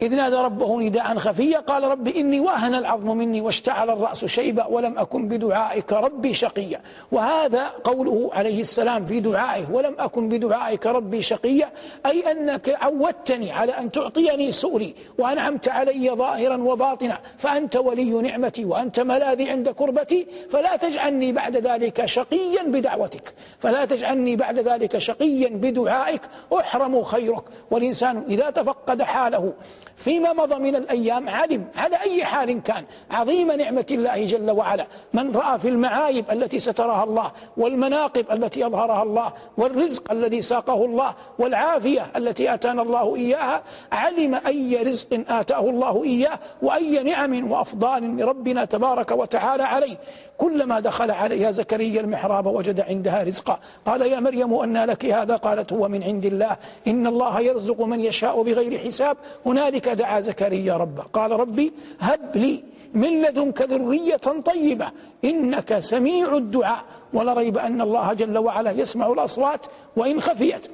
إذ 0.01 0.15
نادى 0.15 0.35
ربه 0.35 0.79
نداء 0.79 1.17
خفيا 1.17 1.59
قال 1.59 1.83
رب 1.83 2.07
إني 2.07 2.39
وأهن 2.39 2.75
العظم 2.75 3.17
مني 3.17 3.41
واشتعل 3.41 3.89
الرأس 3.89 4.25
شيبا 4.25 4.65
ولم 4.65 4.99
أكن 4.99 5.27
بدعائك 5.27 5.93
ربي 5.93 6.33
شقيا. 6.33 6.81
وهذا 7.11 7.67
قوله 7.83 8.29
عليه 8.33 8.61
السلام 8.61 9.05
في 9.05 9.19
دعائه 9.19 9.71
ولم 9.71 9.95
أكن 9.99 10.29
بدعائك 10.29 10.87
ربي 10.87 11.21
شقيا 11.21 11.69
أي 12.05 12.31
أنك 12.31 12.77
عودتني 12.81 13.51
على 13.51 13.71
أن 13.71 13.91
تعطيني 13.91 14.51
سؤلي 14.51 14.95
وأنعمت 15.17 15.69
علي 15.69 16.09
ظاهرا 16.11 16.57
وباطنا 16.57 17.19
فأنت 17.37 17.75
ولي 17.75 18.11
نعمتي 18.21 18.65
وأنت 18.65 18.99
ملاذي 18.99 19.49
عند 19.49 19.69
كربتي 19.69 20.27
فلا 20.49 20.75
تجعلني 20.75 21.31
بعد 21.31 21.57
ذلك 21.57 22.05
شقيا 22.05 22.63
بدعوتك 22.63 23.33
فلا 23.59 23.85
تجعلني 23.85 24.35
بعد 24.35 24.59
ذلك 24.59 24.97
شقيا 24.97 25.49
بدعائك 25.49 26.21
أحرم 26.59 27.03
خيرك. 27.03 27.43
والإنسان 27.71 28.23
إذا 28.29 28.49
تفقد 28.49 29.01
حاله 29.01 29.53
فيما 29.95 30.33
مضى 30.33 30.55
من 30.55 30.75
الأيام 30.75 31.29
علم 31.29 31.65
على 31.75 31.95
أي 31.95 32.25
حال 32.25 32.63
كان. 32.63 32.83
عظيم 33.11 33.51
نعمة 33.51 33.85
الله 33.91 34.25
جل 34.25 34.51
وعلا. 34.51 34.87
من 35.13 35.35
رأى 35.35 35.59
في 35.59 35.67
المعايب 35.67 36.25
التي 36.31 36.59
سترها 36.59 37.03
الله 37.03 37.31
والمناقب 37.57 38.25
التي 38.31 38.65
أظهرها 38.65 39.03
الله 39.03 39.33
والرزق 39.57 40.11
الذي 40.11 40.41
ساقه 40.41 40.85
الله 40.85 41.13
والعافية 41.39 42.11
التي 42.15 42.53
آتانا 42.53 42.81
الله 42.81 43.15
إياها 43.15 43.63
علم 43.91 44.39
أي 44.47 44.83
رزق 44.83 45.21
آتاه 45.29 45.69
الله 45.69 46.03
إياه 46.03 46.39
وأي 46.61 47.03
نعم 47.03 47.51
وأفضال 47.51 48.03
من 48.03 48.23
ربنا 48.23 48.65
تبارك 48.65 49.11
وتعالى 49.11 49.63
عليه. 49.63 49.97
كلما 50.37 50.79
دخل 50.79 51.11
عليها 51.11 51.51
زكريا 51.51 52.01
المحراب 52.01 52.45
وجد 52.45 52.81
عندها 52.81 53.23
رزقا. 53.23 53.59
قال 53.85 54.01
يا 54.01 54.19
مريم 54.19 54.53
أن 54.53 54.85
لك 54.85 55.05
هذا؟ 55.05 55.35
قالت 55.35 55.73
هو 55.73 55.87
من 55.87 56.03
عند 56.03 56.25
الله. 56.25 56.57
إن 56.87 57.07
الله 57.07 57.39
يرزق 57.39 57.81
من 57.81 58.01
يشاء 58.01 58.43
بغير 58.43 58.79
حساب. 58.79 59.17
هنالك 59.45 59.80
دعا 59.89 60.21
زكريا 60.21 60.77
ربه. 60.77 61.03
قال 61.13 61.31
ربي 61.31 61.73
هب 61.99 62.37
لي 62.37 62.63
من 62.93 63.21
لدنك 63.21 63.61
ذرية 63.61 64.15
طيبة. 64.45 64.91
إنك 65.25 65.79
سميع 65.79 66.37
الدعاء. 66.37 66.83
ولا 67.13 67.33
ريب 67.33 67.57
أن 67.57 67.81
الله 67.81 68.13
جل 68.13 68.37
وعلا 68.37 68.71
يسمع 68.71 69.07
الأصوات 69.07 69.65
وإن 69.95 70.21
خفيت 70.21 70.67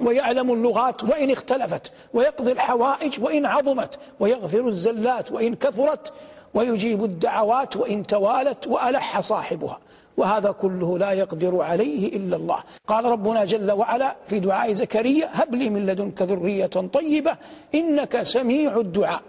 ويعلم 0.00 0.52
اللغات 0.52 1.04
وإن 1.04 1.30
اختلفت 1.30 1.92
ويقضي 2.14 2.52
الحوائج 2.52 3.22
وإن 3.22 3.46
عظمت 3.46 3.98
ويغفر 4.20 4.68
الزلات 4.68 5.32
وإن 5.32 5.54
كثرت 5.54 6.12
ويجيب 6.54 7.04
الدعوات 7.04 7.76
وإن 7.76 8.06
توالت 8.06 8.66
وألح 8.66 9.20
صاحبها. 9.20 9.78
وهذا 10.16 10.50
كله 10.50 10.98
لا 10.98 11.10
يقدر 11.12 11.62
عليه 11.62 12.16
إلا 12.16 12.36
الله. 12.36 12.58
قال 12.86 13.04
ربنا 13.04 13.44
جل 13.44 13.72
وعلا 13.72 14.16
في 14.26 14.40
دعاء 14.40 14.72
زكريا 14.72 15.28
هب 15.32 15.54
لي 15.54 15.70
من 15.70 15.86
لدنك 15.86 16.22
ذرية 16.22 16.66
طيبة 16.66 17.36
إنك 17.74 18.22
سميع 18.22 18.76
الدعاء. 18.76 19.22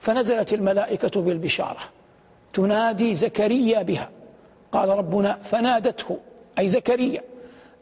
فنزلت 0.00 0.52
الملائكة 0.52 1.20
بالبشارة. 1.20 1.80
تنادي 2.52 3.14
زكريا 3.14 3.82
بها. 3.82 4.10
قال 4.72 4.88
ربنا 4.88 5.38
فنادته 5.42 6.18
أي 6.58 6.68
زكريا. 6.68 7.22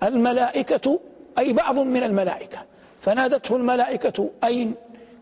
الملائكة 0.03 1.01
أي 1.39 1.53
بعض 1.53 1.79
من 1.79 2.03
الملائكة. 2.03 2.59
فنادته 3.01 3.57
الملائكة 3.57 4.31
أين 4.45 4.75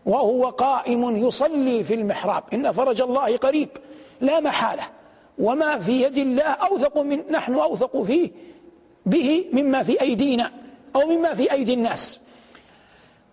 وهو 0.05 0.49
قائم 0.49 1.15
يصلي 1.15 1.83
في 1.83 1.93
المحراب. 1.93 2.43
إن 2.53 2.71
فرج 2.71 3.01
الله 3.01 3.37
قريب. 3.37 3.69
لا 4.21 4.39
محالة. 4.39 4.83
وما 5.39 5.79
في 5.79 6.01
يد 6.01 6.17
الله 6.17 6.43
أوثق 6.43 6.97
من 6.97 7.23
نحن 7.31 7.53
أوثق 7.53 8.01
فيه 8.01 8.31
به 9.05 9.45
مما 9.53 9.83
في 9.83 10.01
أيدينا 10.01 10.51
أو 10.95 11.07
مما 11.07 11.33
في 11.33 11.51
أيدي 11.51 11.73
الناس. 11.73 12.19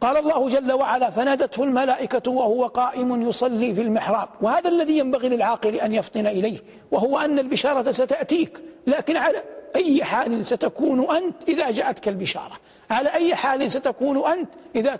قال 0.01 0.16
الله 0.16 0.49
جل 0.49 0.73
وعلا 0.73 1.11
فنادته 1.11 1.64
الملائكة 1.64 2.31
وهو 2.31 2.66
قائم 2.66 3.23
يصلي 3.23 3.75
في 3.75 3.83
المحراب. 3.83 4.29
وهذا 4.40 4.69
الذي 4.69 4.99
ينبغي 4.99 5.29
للعاقل 5.29 5.75
أن 5.75 5.95
يفطن 5.95 6.27
إليه 6.27 6.59
وهو 6.90 7.19
أن 7.19 7.38
البشارة 7.38 7.92
ستأتيك. 7.92 8.59
لكن 8.87 9.16
على 9.16 9.42
أي 9.77 10.05
حال 10.05 10.47
ستكون 10.47 11.16
أنت 11.16 11.35
إذا 11.49 11.71
جاءتك 11.71 12.09
البشارة؟ 12.09 12.53
على 12.90 13.09
أي 13.09 13.35
حال 13.35 13.71
ستكون 13.73 14.27
أنت 14.27 14.49
إذا 14.77 14.99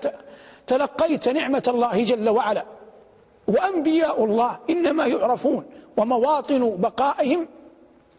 تلقيت 0.67 1.29
نعمة 1.29 1.63
الله 1.69 2.05
جل 2.05 2.29
وعلا؟ 2.29 2.65
وأنبياء 3.49 4.25
الله 4.25 4.59
إنما 4.71 5.07
يعرفون. 5.07 5.65
ومواطن 5.97 6.77
بقائهم 6.77 7.49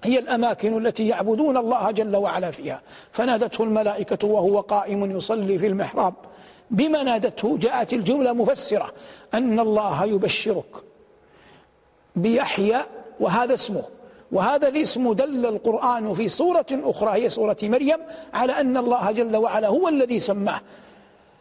هي 0.04 0.20
الأماكن 0.20 0.86
التي 0.86 1.08
يعبدون 1.08 1.58
الله 1.58 1.92
جل 1.92 2.16
وعلا 2.16 2.52
فيها. 2.52 2.82
فنادته 3.12 3.64
الملائكة 3.64 4.28
وهو 4.28 4.60
قائم 4.60 5.18
يصلي 5.18 5.58
في 5.58 5.68
المحراب. 5.68 6.14
بما 6.72 7.04
نادته؟ 7.04 7.58
جاءت 7.58 7.94
الجملة 7.94 8.34
مفسرة. 8.34 8.94
أن 9.34 9.60
الله 9.60 10.06
يبشرك 10.06 10.76
بيحيى 12.16 12.78
وهذا 13.20 13.54
اسمه. 13.54 13.84
وهذا 14.32 14.68
الاسم 14.68 15.14
دل 15.14 15.46
القرآن 15.46 16.14
في 16.14 16.30
سورة 16.30 16.66
أخرى 16.72 17.12
هي 17.12 17.30
سورة 17.30 17.58
مريم 17.64 18.00
على 18.34 18.54
أن 18.54 18.78
الله 18.78 19.12
جل 19.12 19.36
وعلا 19.36 19.68
هو 19.68 19.88
الذي 19.88 20.20
سماه. 20.20 20.62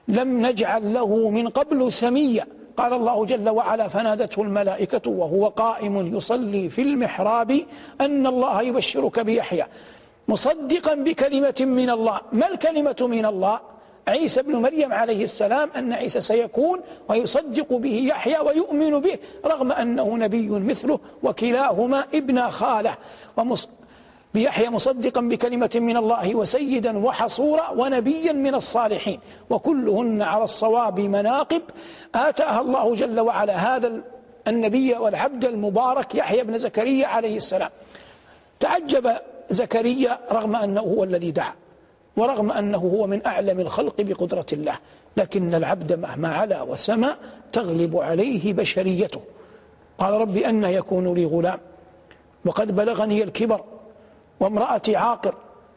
لم 0.09 0.47
نجعل 0.47 0.95
له 0.95 1.31
من 1.31 1.49
قبل 1.49 1.93
سميا. 1.93 2.47
قال 2.77 2.93
الله 2.93 3.25
جل 3.25 3.49
وعلا 3.49 3.89
فنادته 3.89 4.43
الملائكة 4.43 5.11
وهو 5.11 5.49
قائم 5.49 6.17
يصلي 6.17 6.69
في 6.69 6.83
المحراب 6.83 7.51
أن 8.01 8.27
الله 8.27 8.63
يبشرك 8.63 9.21
بيحيى. 9.21 9.67
مصدقا 10.29 10.95
بكلمة 10.95 11.55
من 11.61 11.91
الله. 11.91 12.21
ما 12.33 12.47
الكلمة 12.49 12.97
من 13.01 13.27
الله؟ 13.27 13.61
عيسى 14.09 14.41
ابن 14.41 14.57
مريم 14.57 14.93
عليه 14.93 15.25
السلام 15.25 15.71
أن 15.77 15.93
عيسى 15.93 16.21
سيكون 16.21 16.81
ويصدق 17.09 17.73
به 17.73 17.97
يحيى 18.13 18.39
ويؤمن 18.39 19.01
به 19.01 19.19
رغم 19.47 19.73
أنه 19.73 20.17
نبي 20.17 20.49
مثله 20.49 20.99
وكلاهما 21.23 22.05
ابن 22.15 22.51
خاله. 22.51 22.95
بيحيى 24.35 24.71
مصدقا 24.71 25.21
بكلمة 25.21 25.71
من 25.75 25.97
الله 25.97 26.35
وسيدا 26.35 26.99
وحصورا 26.99 27.71
ونبيا 27.71 28.33
من 28.33 28.55
الصالحين. 28.55 29.21
وكلهن 29.51 30.23
على 30.23 30.45
الصواب 30.45 31.01
مناقب. 31.01 31.63
آتاها 32.15 32.61
الله 32.61 32.95
جل 32.95 33.21
وعلا 33.21 33.77
هذا 33.77 34.03
النبي 34.49 34.95
والعبد 34.95 35.45
المبارك 35.45 36.15
يحيى 36.15 36.45
بن 36.45 36.59
زكريا 36.59 37.07
عليه 37.07 37.37
السلام. 37.37 37.71
تعجب 38.61 39.13
زكريا 39.51 40.19
رغم 40.33 40.57
أنه 40.57 40.81
هو 40.81 41.05
الذي 41.05 41.31
دعا 41.31 41.55
ورغم 42.17 42.53
أنه 42.53 42.79
هو 42.79 43.07
من 43.07 43.27
أعلم 43.27 43.61
الخلق 43.61 44.01
بقدرة 44.01 44.47
الله. 44.53 44.79
لكن 45.17 45.55
العبد 45.55 45.93
مهما 45.93 46.29
علا 46.29 46.63
وسمى 46.63 47.09
تغلب 47.53 47.97
عليه 47.97 48.53
بشريته. 48.53 49.21
قال 49.99 50.15
رب 50.15 50.37
أن 50.37 50.65
يكون 50.65 51.15
لي 51.15 51.25
غلام 51.25 51.59
وقد 52.45 52.77
بلغني 52.77 53.23
الكبر 53.23 53.65
وامرأتي 54.41 54.97
عاقر 54.97 55.35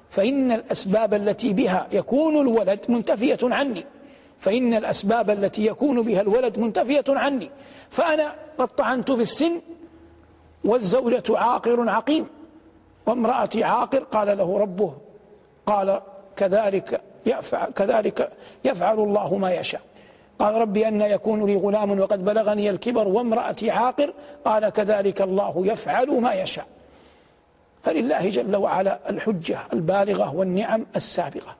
فإن 0.10 0.52
الأسباب 0.52 1.14
التي 1.14 1.54
بها 1.54 1.88
يكون 1.92 2.48
الولد 2.48 2.80
منتفية 2.90 3.38
عني. 3.44 3.86
فإن 4.40 4.74
الأسباب 4.74 5.30
التي 5.30 5.66
يكون 5.66 6.02
بها 6.02 6.22
الولد 6.22 6.60
منتفية 6.60 7.04
عني. 7.08 7.52
فأنا 7.90 8.34
قد 8.58 8.68
طعنت 8.68 9.12
في 9.12 9.22
السن 9.22 9.62
والزوجة 10.64 11.24
عاقر 11.30 11.90
عقيم. 11.90 12.28
وامرأتي 13.08 13.64
عاقر 13.64 14.00
قال 14.00 14.38
له 14.38 14.60
ربه 14.60 14.94
قال 15.66 16.02
كذلك 16.36 17.02
يفعل 17.26 17.72
كذلك 17.72 18.30
يفعل 18.66 19.00
الله 19.00 19.38
ما 19.38 19.54
يشاء. 19.54 19.82
قال 20.40 20.56
ربي 20.56 20.88
أن 20.88 21.02
يكون 21.02 21.46
لي 21.46 21.56
غلام 21.56 22.00
وقد 22.00 22.26
بلغني 22.26 22.70
الكبر 22.70 23.08
وامرأتي 23.08 23.72
عاقر 23.72 24.14
قال 24.46 24.70
كذلك 24.70 25.22
الله 25.22 25.54
يفعل 25.66 26.22
ما 26.22 26.34
يشاء. 26.34 26.66
فلله 27.84 28.30
جل 28.30 28.56
وعلا 28.56 29.10
الحجة 29.10 29.60
البالغة 29.74 30.36
والنعم 30.36 30.86
السابقة. 30.96 31.56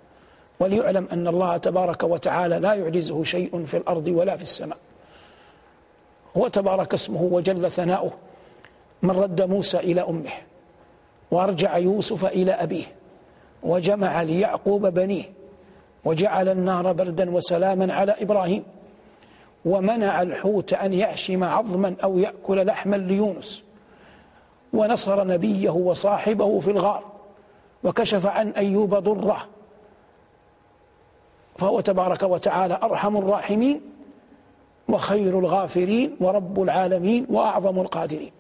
وليعلم 0.60 1.08
أن 1.12 1.28
الله 1.28 1.58
تبارك 1.58 2.04
وتعالى 2.04 2.60
لا 2.60 2.74
يعجزه 2.74 3.24
شيء 3.24 3.66
في 3.66 3.78
الأرض 3.78 4.08
ولا 4.08 4.38
في 4.38 4.44
السماء. 4.44 4.78
هو 6.38 6.48
تبارك 6.48 6.94
اسمه 6.94 7.22
وجل 7.22 7.72
ثناؤه. 7.72 8.12
من 9.02 9.12
رد 9.12 9.42
موسى 9.42 9.78
إلى 9.78 10.02
أمه 10.02 10.32
وأرجع 11.32 11.78
يوسف 11.78 12.26
إلى 12.26 12.52
أبيه 12.52 12.84
وجمع 13.64 14.22
ليعقوب 14.22 14.88
بنيه 14.88 15.24
وجعل 16.06 16.50
النار 16.50 16.92
بردا 16.92 17.30
وسلاما 17.30 17.94
على 17.94 18.16
إبراهيم 18.22 18.64
ومنع 19.66 20.22
الحوت 20.22 20.74
أن 20.74 20.94
يعشم 20.94 21.44
عظما 21.44 21.96
أو 22.04 22.20
يأكل 22.20 22.66
لحما 22.66 22.96
ليونس. 22.96 23.64
ونصر 24.74 25.28
نبيه 25.28 25.70
وصاحبه 25.70 26.60
في 26.60 26.72
الغار 26.72 27.04
وكشف 27.84 28.26
عن 28.26 28.50
أيوب 28.50 28.96
ضره. 28.96 29.46
فهو 31.58 31.80
تبارك 31.80 32.24
وتعالى 32.24 32.80
أرحم 32.84 33.18
الراحمين 33.18 33.82
وخير 34.90 35.40
الغافرين 35.40 36.16
ورب 36.20 36.62
العالمين 36.62 37.26
وأعظم 37.30 37.80
القادرين. 37.80 38.32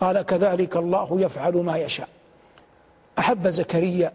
قال 0.00 0.22
كذلك 0.22 0.76
الله 0.76 1.20
يفعل 1.20 1.56
ما 1.56 1.76
يشاء. 1.76 2.08
أحب 3.18 3.48
زكريا 3.48 4.12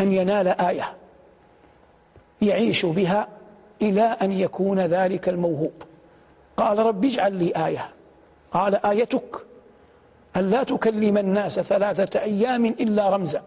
أن 0.00 0.12
ينال 0.12 0.48
آية 0.48 0.94
يعيش 2.42 2.86
بها 2.86 3.28
إلى 3.82 4.02
أن 4.02 4.32
يكون 4.32 4.80
ذلك 4.80 5.28
الموهوب. 5.28 5.72
قال 6.56 6.78
رب 6.78 7.04
اجعل 7.04 7.32
لي 7.32 7.66
آية. 7.66 7.90
قال 8.52 8.86
آيتك 8.86 9.47
أن 10.38 10.50
لا 10.50 10.62
تكلم 10.62 11.18
الناس 11.18 11.60
ثلاثة 11.60 12.20
أيام 12.20 12.64
إلا 12.64 13.10
رمزا. 13.10 13.42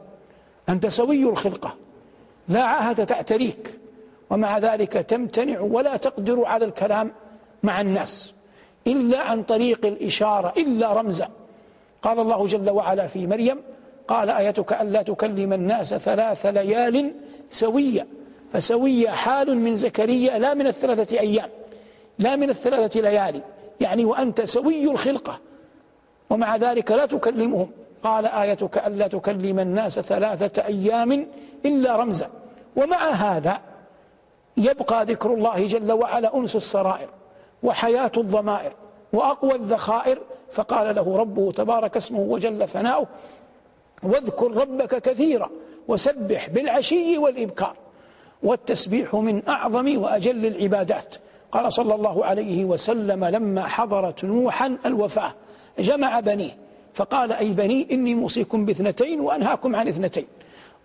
أنت 0.70 0.88
سوي 0.88 1.24
الخلقة. 1.24 1.76
لا 2.50 2.64
عاهة 2.64 3.04
تعتريك 3.04 3.80
ومع 4.30 4.58
ذلك 4.58 4.94
تمتنع 4.94 5.60
ولا 5.60 5.98
تقدر 5.98 6.46
على 6.46 6.66
الكلام 6.66 7.12
مع 7.64 7.82
الناس. 7.82 8.34
إلا 8.88 9.22
عن 9.22 9.44
طريق 9.44 9.86
الإشارة 9.86 10.54
إلا 10.58 10.94
رمزا. 10.94 11.30
قال 12.02 12.20
الله 12.20 12.46
جل 12.46 12.70
وعلا 12.70 13.08
في 13.08 13.28
مريم 13.28 13.62
قال 14.08 14.30
آيتك 14.30 14.74
ألا 14.74 15.02
تكلم 15.02 15.54
الناس 15.54 15.94
ثلاث 15.94 16.46
ليال 16.46 17.14
سويا 17.52 18.08
فسوية 18.54 19.10
حال 19.10 19.58
من 19.58 19.78
زكريا 19.78 20.40
لا 20.40 20.54
من 20.54 20.68
الثلاثة 20.68 21.20
أيام 21.20 21.50
لا 22.20 22.36
من 22.36 22.50
الثلاثة 22.50 23.02
ليالي. 23.02 23.42
يعني 23.82 24.06
وأنت 24.06 24.42
سوي 24.42 24.92
الخلقة. 24.92 25.40
ومع 26.32 26.56
ذلك 26.56 26.92
لا 26.92 27.06
تكلمهم. 27.06 27.70
قال 28.04 28.26
آيتك 28.26 28.78
ألا 28.78 29.08
تكلم 29.08 29.60
الناس 29.60 30.00
ثلاثة 30.00 30.66
أيام 30.66 31.28
إلا 31.66 31.96
رمزا. 31.96 32.30
ومع 32.76 33.10
هذا 33.10 33.62
يبقى 34.58 35.06
ذكر 35.06 35.34
الله 35.34 35.66
جل 35.66 35.92
وعلا 35.92 36.38
أنس 36.38 36.56
السرائر 36.56 37.10
وحياة 37.64 38.12
الضمائر 38.18 38.72
وأقوى 39.14 39.56
الذخائر. 39.56 40.18
فقال 40.52 40.96
له 40.96 41.18
ربه 41.18 41.52
تبارك 41.52 41.98
اسمه 41.98 42.20
وجل 42.20 42.68
ثناؤه 42.68 43.08
واذكر 44.04 44.52
ربك 44.52 45.02
كثيرا 45.02 45.50
وسبح 45.88 46.50
بالعشي 46.50 47.18
والإبكار 47.18 47.76
والتسبيح 48.44 49.16
من 49.16 49.48
أعظم 49.48 50.02
وأجل 50.04 50.46
العبادات. 50.46 51.16
قال 51.52 51.74
صلى 51.74 51.96
الله 51.96 52.26
عليه 52.26 52.66
وسلم 52.66 53.26
لما 53.26 53.64
حضرت 53.64 54.24
نوحا 54.24 54.78
الوفاة. 54.86 55.34
جمع 55.80 56.20
بنيه 56.20 56.58
فقال 56.94 57.32
أي 57.32 57.50
بني 57.50 57.88
إني 57.92 58.16
موصيكم 58.16 58.66
باثنتين 58.66 59.20
وأنهاكم 59.20 59.76
عن 59.76 59.88
اثنتين. 59.88 60.28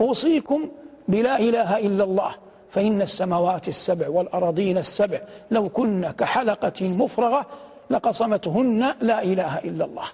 أوصيكم 0.01 0.69
بلا 1.09 1.39
إله 1.41 1.79
إلا 1.79 2.05
الله. 2.05 2.35
فإن 2.71 3.03
السماوات 3.03 3.69
السبع 3.69 4.09
والأراضين 4.09 4.79
السبع 4.79 5.21
لو 5.51 5.69
كن 5.69 6.11
كحلقة 6.19 6.89
مفرغة 6.89 7.47
لقصمتهن 7.91 8.95
لا 9.01 9.23
إله 9.23 9.59
إلا 9.59 9.85
الله. 9.85 10.05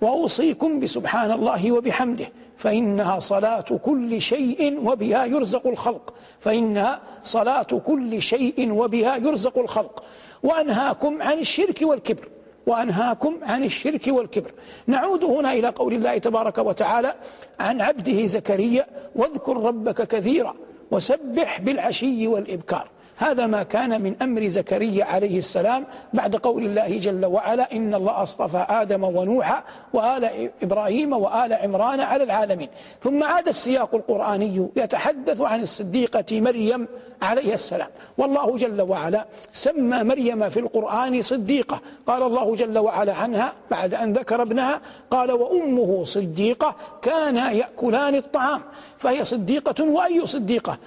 وأوصيكم 0.00 0.80
بسبحان 0.80 1.30
الله 1.30 1.72
وبحمده. 1.72 2.28
فإنها 2.56 3.18
صلاة 3.18 3.60
كل 3.60 4.22
شيء 4.22 4.80
وبها 4.84 5.24
يرزق 5.24 5.66
الخلق. 5.66 6.14
فإنها 6.40 7.00
صلاة 7.22 7.62
كل 7.62 8.22
شيء 8.22 8.72
وبها 8.72 9.16
يرزق 9.16 9.58
الخلق. 9.58 10.04
وأنهاكم 10.42 11.22
عن 11.22 11.38
الشرك 11.38 11.78
والكبر. 11.82 12.28
وأنهاكم 12.66 13.38
عن 13.42 13.64
الشرك 13.64 14.06
والكبر. 14.06 14.52
نعود 14.86 15.24
هنا 15.24 15.52
إلى 15.52 15.68
قول 15.68 15.92
الله 15.92 16.18
تبارك 16.18 16.58
وتعالى 16.58 17.14
عن 17.60 17.80
عبده 17.80 18.26
زكريا 18.26 18.86
واذكر 19.14 19.56
ربك 19.56 20.06
كثيرا 20.06 20.54
وسبح 20.90 21.60
بالعشي 21.60 22.26
والإبكار. 22.26 22.88
هذا 23.16 23.46
ما 23.46 23.62
كان 23.62 24.02
من 24.02 24.14
أمر 24.22 24.48
زكريا 24.48 25.04
عليه 25.04 25.38
السلام 25.38 25.84
بعد 26.14 26.36
قول 26.36 26.64
الله 26.64 26.98
جل 26.98 27.26
وعلا 27.26 27.72
إن 27.72 27.94
الله 27.94 28.22
اصطفى 28.22 28.66
آدم 28.68 29.04
ونوح 29.04 29.62
وآل 29.92 30.50
إبراهيم 30.62 31.12
وآل 31.12 31.52
عمران 31.52 32.00
على 32.00 32.24
العالمين. 32.24 32.68
ثم 33.02 33.24
عاد 33.24 33.48
السياق 33.48 33.94
القرآني 33.94 34.68
يتحدث 34.76 35.40
عن 35.40 35.60
الصديقة 35.60 36.40
مريم 36.40 36.88
عليه 37.22 37.54
السلام. 37.54 37.88
والله 38.18 38.56
جل 38.56 38.82
وعلا 38.82 39.26
سمى 39.52 40.02
مريم 40.02 40.48
في 40.48 40.60
القرآن 40.60 41.22
صديقة. 41.22 41.80
قال 42.06 42.22
الله 42.22 42.54
جل 42.54 42.78
وعلا 42.78 43.14
عنها 43.14 43.52
بعد 43.70 43.94
أن 43.94 44.12
ذكر 44.12 44.42
ابنها 44.42 44.80
قال 45.10 45.32
وأمه 45.32 46.04
صديقة 46.04 46.76
كانا 47.02 47.50
يأكلان 47.50 48.14
الطعام. 48.14 48.60
فهي 48.98 49.24
صديقة 49.24 49.84
وأي 49.84 50.26
صديقة؟ 50.26 50.78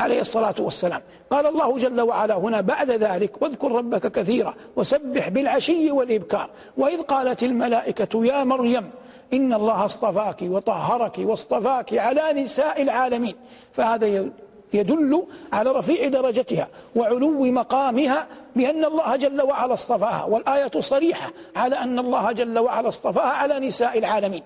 عليه 0.00 0.20
الصلاة 0.20 0.54
والسلام. 0.58 1.00
قال 1.30 1.46
الله 1.46 1.78
جل 1.78 2.00
وعلا 2.00 2.34
هنا 2.34 2.60
بعد 2.60 2.90
ذلك 2.90 3.42
واذكر 3.42 3.72
ربك 3.72 4.12
كثيرا 4.12 4.54
وسبح 4.76 5.28
بالعشي 5.28 5.90
والإبكار. 5.90 6.50
وإذ 6.76 7.02
قالت 7.02 7.42
الملائكة 7.42 8.24
يا 8.24 8.44
مريم 8.44 8.90
إن 9.32 9.52
الله 9.52 9.84
اصطفاك 9.84 10.42
وطهرك 10.42 11.18
واصطفاك 11.18 11.94
على 11.94 12.42
نساء 12.42 12.82
العالمين. 12.82 13.34
فهذا 13.72 14.30
يدل 14.72 15.22
على 15.52 15.70
رفيع 15.70 16.08
درجتها 16.08 16.68
وعلو 16.96 17.44
مقامها 17.44 18.26
بأن 18.56 18.84
الله 18.84 19.16
جل 19.16 19.42
وعلا 19.42 19.74
اصطفاها. 19.74 20.24
والآية 20.24 20.80
صريحة 20.80 21.30
على 21.56 21.76
أن 21.76 21.98
الله 21.98 22.32
جل 22.32 22.58
وعلا 22.58 22.88
اصطفاها 22.88 23.32
على 23.32 23.58
نساء 23.58 23.98
العالمين. 23.98 24.42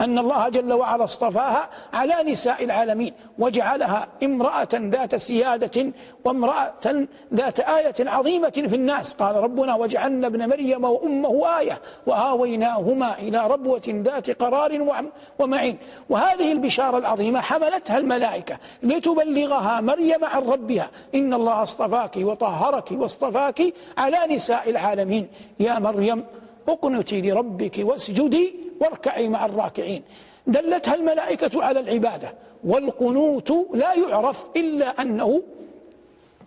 أن 0.00 0.18
الله 0.18 0.48
جل 0.48 0.72
وعلا 0.72 1.04
اصطفاها 1.04 1.68
على 1.92 2.14
نساء 2.32 2.64
العالمين 2.64 3.12
وجعلها 3.38 4.08
امرأة 4.22 4.68
ذات 4.74 5.16
سيادة 5.16 5.92
وامرأة 6.24 7.06
ذات 7.34 7.60
آية 7.60 7.94
عظيمة 7.98 8.48
في 8.48 8.74
الناس. 8.74 9.14
قال 9.14 9.36
ربنا 9.36 9.74
وجعلنا 9.74 10.26
ابن 10.26 10.48
مريم 10.48 10.84
وأمه 10.84 11.58
آية 11.58 11.80
وآويناهما 12.06 13.18
إلى 13.18 13.46
ربوة 13.46 13.82
ذات 13.88 14.30
قرار 14.30 15.02
ومعين. 15.38 15.78
وهذه 16.10 16.52
البشارة 16.52 16.98
العظيمة 16.98 17.40
حملتها 17.40 17.98
الملائكة 17.98 18.58
لتبلغها 18.82 19.80
مريم 19.80 20.24
عن 20.24 20.42
ربها. 20.42 20.90
إن 21.14 21.34
الله 21.34 21.62
اصطفاك 21.62 22.16
وطهرك 22.16 22.88
واصطفاك 22.92 23.62
على 23.98 24.18
نساء 24.30 24.70
العالمين. 24.70 25.28
يا 25.60 25.78
مريم 25.78 26.24
اقنتي 26.68 27.20
لربك 27.20 27.76
واسجدي 27.78 28.67
واركعي 28.80 29.28
مع 29.28 29.44
الراكعين. 29.44 30.02
دلتها 30.46 30.94
الملائكة 30.94 31.64
على 31.64 31.80
العبادة 31.80 32.34
والقنوت 32.64 33.50
لا 33.74 33.94
يعرف 33.94 34.48
إلا 34.56 35.02
أنه 35.02 35.42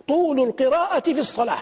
طول 0.08 0.40
القراءة 0.40 1.12
في 1.12 1.20
الصلاة. 1.20 1.58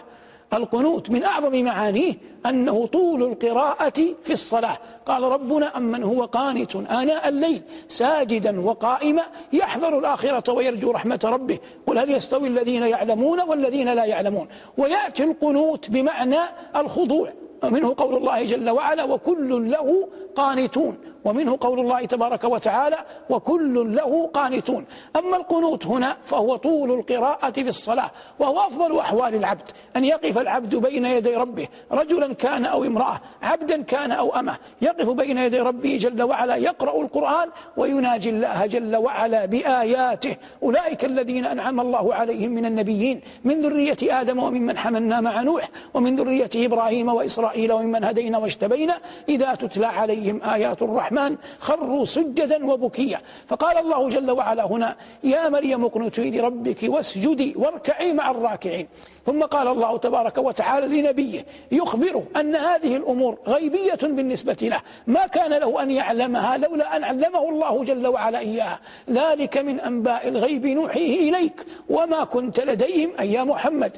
القنوت 0.53 1.11
من 1.11 1.25
أعظم 1.25 1.65
معانيه 1.65 2.15
أنه 2.47 2.87
طول 2.87 3.23
القراءة 3.23 4.01
في 4.25 4.33
الصلاة. 4.33 4.79
قال 5.07 5.23
ربنا 5.23 5.77
أمن 5.77 6.03
هو 6.03 6.25
قانت 6.25 6.77
آناء 6.77 7.29
الليل 7.29 7.63
ساجدا 7.89 8.61
وقائما 8.61 9.23
يحذر 9.53 9.99
الآخرة 9.99 10.53
ويرجو 10.53 10.91
رحمة 10.91 11.21
ربه. 11.25 11.59
قل 11.87 11.99
هل 11.99 12.11
يستوي 12.11 12.49
الذين 12.49 12.83
يعلمون 12.83 13.41
والذين 13.41 13.89
لا 13.93 14.05
يعلمون؟ 14.05 14.49
ويأتي 14.79 15.25
القنوت 15.25 15.91
بمعنى 15.91 16.41
الخضوع. 16.77 17.33
منه 17.65 17.95
قول 17.97 18.15
الله 18.17 18.45
جل 18.45 18.71
وعلا 18.71 19.05
وكل 19.05 19.71
له 19.71 20.09
قانتون. 20.35 20.95
ومنه 21.25 21.59
قول 21.61 21.81
الله 21.81 22.05
تبارك 22.05 22.45
وتعالى 22.45 22.97
وكل 23.31 23.97
له 23.97 24.31
قانتون. 24.35 24.85
أما 25.17 25.37
القنوت 25.37 25.87
هنا 25.87 26.17
فهو 26.25 26.57
طول 26.57 26.91
القراءة 26.91 27.51
في 27.51 27.69
الصلاة 27.69 28.11
وهو 28.39 28.59
أفضل 28.61 28.99
أحوال 28.99 29.35
العبد 29.35 29.69
أن 29.97 30.05
يقف 30.05 30.39
العبد 30.39 30.77
بين 30.77 31.05
يدي 31.05 31.35
ربه 31.35 31.69
رجلا 31.93 32.35
كان 32.35 32.65
أو 32.65 32.85
امرأة 32.85 33.21
عبدا 33.43 33.83
كان 33.83 34.13
أو 34.13 34.37
أمة 34.37 34.57
يقف 34.83 35.09
بين 35.09 35.39
يدي 35.39 35.61
ربه 35.61 35.97
جل 36.01 36.23
وعلا 36.23 36.57
يقرأ 36.57 37.01
القرآن 37.01 37.49
ويناجي 37.77 38.31
الله 38.31 38.67
جل 38.67 38.97
وعلا 38.97 39.45
بآياته. 39.47 40.37
أولئك 40.63 41.05
الذين 41.05 41.45
أنعم 41.45 41.81
الله 41.81 42.15
عليهم 42.15 42.51
من 42.51 42.67
النبيين 42.67 43.21
من 43.45 43.61
ذرية 43.61 44.21
آدم 44.21 44.39
وممن 44.39 44.79
حملنا 44.79 45.21
مع 45.21 45.43
نوح 45.43 45.69
ومن 45.95 46.17
ذرية 46.17 46.51
إبراهيم 46.57 47.09
وإسرائيل 47.09 47.73
وممن 47.73 48.05
هدينا 48.05 48.39
واجتبينا 48.39 48.99
إذا 49.29 49.55
تتلى 49.55 49.87
عليهم 49.87 50.41
آيات 50.43 50.83
الرحمن 50.83 51.10
الرحمن 51.11 51.37
خروا 51.59 52.05
سجدا 52.05 52.67
وبكيا. 52.67 53.21
فقال 53.47 53.77
الله 53.79 54.09
جل 54.09 54.31
وعلا 54.31 54.65
هنا 54.67 54.97
يا 55.25 55.49
مريم 55.49 55.85
اقنتي 55.85 56.31
لربك 56.31 56.79
واسجدي 56.83 57.55
واركعي 57.57 58.13
مع 58.13 58.31
الراكعين. 58.31 58.89
ثم 59.27 59.43
قال 59.43 59.69
الله 59.69 59.97
تبارك 59.97 60.39
وتعالى 60.39 61.01
لنبيه 61.01 61.47
يخبره 61.73 62.25
أن 62.37 62.57
هذه 62.57 62.97
الأمور 62.97 63.39
غيبية 63.47 64.03
بالنسبة 64.03 64.57
له. 64.63 64.81
ما 65.07 65.27
كان 65.27 65.51
له 65.51 65.83
أن 65.83 65.91
يعلمها 65.91 66.59
لولا 66.59 66.97
أن 66.97 67.05
علمه 67.05 67.49
الله 67.49 67.85
جل 67.85 68.07
وعلا 68.07 68.39
إياها. 68.39 68.81
ذلك 69.11 69.59
من 69.59 69.81
أنباء 69.81 70.29
الغيب 70.29 70.67
نوحيه 70.67 71.31
إليك. 71.31 71.67
وما 71.89 72.25
كنت 72.25 72.61
لديهم 72.61 73.11
أي 73.21 73.33
يا 73.33 73.45
محمد. 73.45 73.93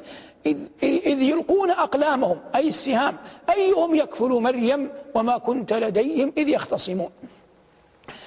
إذ, 0.45 0.57
إذ 0.83 1.21
يلقون 1.21 1.69
أقلامهم 1.69 2.37
أي 2.55 2.67
السهام 2.67 3.17
أيهم 3.49 3.95
يكفل 3.95 4.29
مريم 4.29 4.89
وما 5.15 5.37
كنت 5.37 5.73
لديهم 5.73 6.33
إذ 6.37 6.49
يختصمون. 6.49 7.09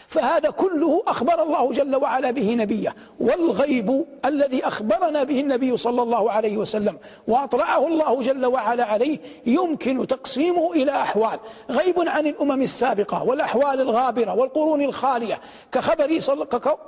فهذا 0.09 0.51
كله 0.51 1.03
أخبر 1.07 1.43
الله 1.43 1.73
جل 1.73 1.97
وعلا 1.97 2.31
به 2.31 2.55
نبيه 2.55 2.95
والغيب 3.21 4.05
الذي 4.25 4.67
أخبرنا 4.67 5.23
به 5.23 5.41
النبي 5.41 5.77
صلى 5.77 6.03
الله 6.03 6.31
عليه 6.31 6.57
وسلم 6.57 6.99
وأطلعه 7.29 7.87
الله 7.87 8.23
جل 8.23 8.47
وعلا 8.47 8.85
عليه 8.85 9.19
يمكن 9.47 10.07
تقسيمه 10.07 10.73
إلى 10.73 10.93
أحوال. 10.93 11.39
غيب 11.71 12.09
عن 12.09 12.27
الأمم 12.27 12.63
السابقة 12.63 13.25
والأحوال 13.25 13.81
الغابرة 13.81 14.35
والقرون 14.35 14.83
الخالية 14.83 15.41
كخبر 15.73 16.21
صل... 16.21 16.45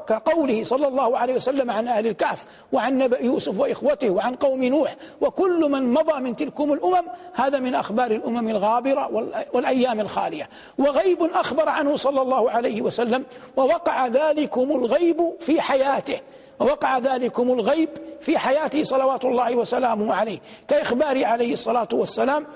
كقوله 0.07 0.65
صلى 0.65 0.89
الله 0.89 1.19
عليه 1.19 1.35
وسلم 1.35 1.71
عن 1.71 1.89
أهل 1.89 2.07
الكهف 2.07 2.45
وعن 2.73 2.99
نبأ 2.99 3.23
يوسف 3.23 3.61
وإخوته 3.61 4.11
وعن 4.11 4.35
قوم 4.35 4.65
نوح 4.65 4.97
وكل 5.21 5.61
من 5.71 5.93
مضى 5.93 6.21
من 6.21 6.37
تلكم 6.37 6.73
الأمم 6.73 7.07
هذا 7.33 7.59
من 7.59 7.75
أخبار 7.75 8.11
الأمم 8.11 8.49
الغابرة 8.49 9.33
والأيام 9.53 10.01
الخالية. 10.01 10.49
وغيب 10.79 11.23
أخبر 11.23 11.69
عنه 11.69 11.97
صلى 11.97 12.21
الله 12.21 12.51
عليه 12.51 12.83
وسلم 12.83 13.08
وسلم 13.09 13.25
ووقع 13.57 14.07
ذلكم 14.07 14.71
الغيب 14.73 15.33
في 15.41 15.61
حياته. 15.61 16.21
ووقع 16.61 16.99
ذلكم 16.99 17.53
الغيب 17.53 17.89
في 18.21 18.39
حياته 18.39 18.83
صلوات 18.83 19.25
الله 19.25 19.57
وسلامه 19.57 20.15
عليه. 20.15 20.39
كإخبار 20.69 21.25
عليه 21.25 21.53
الصلاة 21.53 21.89
والسلام 21.93 22.47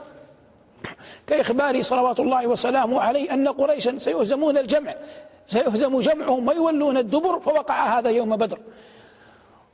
كإخبار 1.26 1.82
صلوات 1.82 2.20
الله 2.20 2.46
وسلامه 2.46 3.00
عليه 3.00 3.34
أن 3.34 3.48
قريشا 3.48 3.98
سيهزمون 3.98 4.58
الجمع 4.58 4.94
سيهزم 5.48 6.00
جمعهم 6.00 6.48
ويولون 6.48 6.96
الدبر 6.96 7.40
فوقع 7.40 7.98
هذا 7.98 8.10
يوم 8.10 8.36
بدر. 8.36 8.58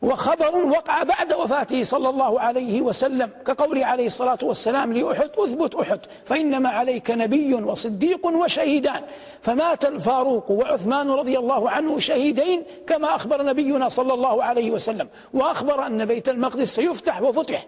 وخبر 0.03 0.57
وقع 0.57 1.03
بعد 1.03 1.33
وفاته 1.33 1.83
صلى 1.83 2.09
الله 2.09 2.41
عليه 2.41 2.83
وسلم 2.83 3.31
كقوله 3.47 3.87
عليه 3.87 4.07
الصلاة 4.07 4.39
والسلام 4.43 4.93
لأحد 4.93 5.31
أثبت 5.39 5.75
أحد 5.75 6.01
فإنما 6.25 6.69
عليك 6.69 7.11
نبي 7.11 7.55
وصديق 7.55 8.27
وشهيدان. 8.27 9.03
فمات 9.43 9.85
الفاروق 9.85 10.51
وعثمان 10.51 11.11
رضي 11.11 11.39
الله 11.39 11.71
عنه 11.71 11.99
شهيدين 11.99 12.63
كما 12.87 13.17
أخبر 13.17 13.43
نبينا 13.43 13.89
صلى 13.89 14.15
الله 14.15 14.45
عليه 14.45 14.71
وسلم. 14.71 15.09
وأخبر 15.35 15.87
أن 15.87 16.05
بيت 16.05 16.29
المقدس 16.29 16.75
سيفتح 16.75 17.23
وفتح. 17.23 17.67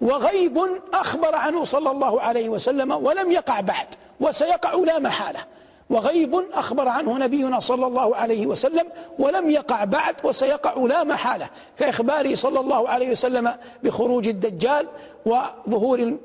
وغيب 0.00 0.60
أخبر 0.92 1.34
عنه 1.34 1.64
صلى 1.64 1.90
الله 1.90 2.20
عليه 2.20 2.48
وسلم 2.48 2.92
ولم 2.92 3.32
يقع 3.32 3.60
بعد 3.60 3.86
وسيقع 4.20 4.74
لا 4.74 4.98
محالة. 4.98 5.55
وغيب 5.90 6.34
أخبر 6.52 6.88
عنه 6.88 7.18
نبينا 7.18 7.60
صلى 7.60 7.86
الله 7.86 8.16
عليه 8.16 8.46
وسلم 8.46 8.86
ولم 9.18 9.50
يقع 9.50 9.84
بعد 9.84 10.14
وسيقع 10.24 10.74
لا 10.86 11.04
محالة 11.04 11.50
كإخباره 11.78 12.34
صلى 12.34 12.60
الله 12.60 12.88
عليه 12.88 13.10
وسلم 13.10 13.54
بخروج 13.82 14.28
الدجال 14.28 14.86
وظهور 15.26 16.16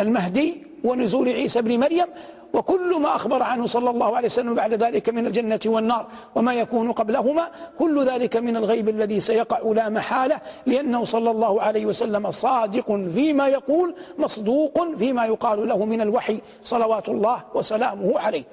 المهدي 0.00 0.66
ونزول 0.84 1.28
عيسى 1.28 1.62
بن 1.62 1.80
مريم 1.80 2.06
وكل 2.52 3.00
ما 3.00 3.16
أخبر 3.16 3.42
عنه 3.42 3.66
صلى 3.66 3.90
الله 3.90 4.16
عليه 4.16 4.28
وسلم 4.28 4.54
بعد 4.54 4.74
ذلك 4.74 5.08
من 5.08 5.26
الجنة 5.26 5.60
والنار 5.66 6.06
وما 6.34 6.54
يكون 6.54 6.92
قبلهما 6.92 7.48
كل 7.78 8.04
ذلك 8.04 8.36
من 8.36 8.56
الغيب 8.56 8.88
الذي 8.88 9.20
سيقع 9.20 9.58
لا 9.72 9.88
محالة 9.88 10.40
لأنه 10.66 11.04
صلى 11.04 11.30
الله 11.30 11.62
عليه 11.62 11.86
وسلم 11.86 12.30
صادق 12.30 12.96
فيما 13.14 13.48
يقول 13.48 13.94
مصدوق 14.18 14.96
فيما 14.96 15.26
يقال 15.26 15.68
له 15.68 15.84
من 15.84 16.00
الوحي 16.00 16.40
صلوات 16.62 17.08
الله 17.08 17.42
وسلامه 17.54 18.18
عليه. 18.18 18.44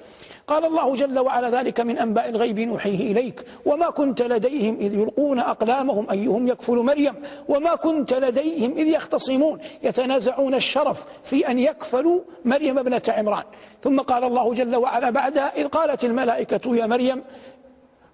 قال 0.48 0.64
الله 0.64 0.94
جل 0.94 1.18
وعلا 1.18 1.50
ذلك 1.50 1.80
من 1.80 1.98
أنباء 1.98 2.28
الغيب 2.28 2.58
نوحيه 2.60 3.12
إليك. 3.12 3.44
وما 3.66 3.90
كنت 3.90 4.22
لديهم 4.22 4.76
إذ 4.80 4.94
يلقون 4.94 5.38
أقلامهم 5.38 6.10
أيهم 6.10 6.48
يكفل 6.48 6.76
مريم. 6.76 7.14
وما 7.48 7.74
كنت 7.74 8.14
لديهم 8.14 8.70
إذ 8.80 8.86
يختصمون. 8.86 9.58
يتنازعون 9.82 10.54
الشرف 10.54 11.04
في 11.24 11.50
أن 11.50 11.58
يكفلوا 11.58 12.20
مريم 12.44 12.78
ابنة 12.78 13.02
عمران. 13.08 13.44
ثم 13.82 14.00
قال 14.00 14.24
الله 14.24 14.54
جل 14.54 14.76
وعلا 14.76 15.10
بعدها 15.10 15.52
إذ 15.56 15.66
قالت 15.68 16.04
الملائكة 16.04 16.76
يا 16.76 16.86
مريم 16.86 17.22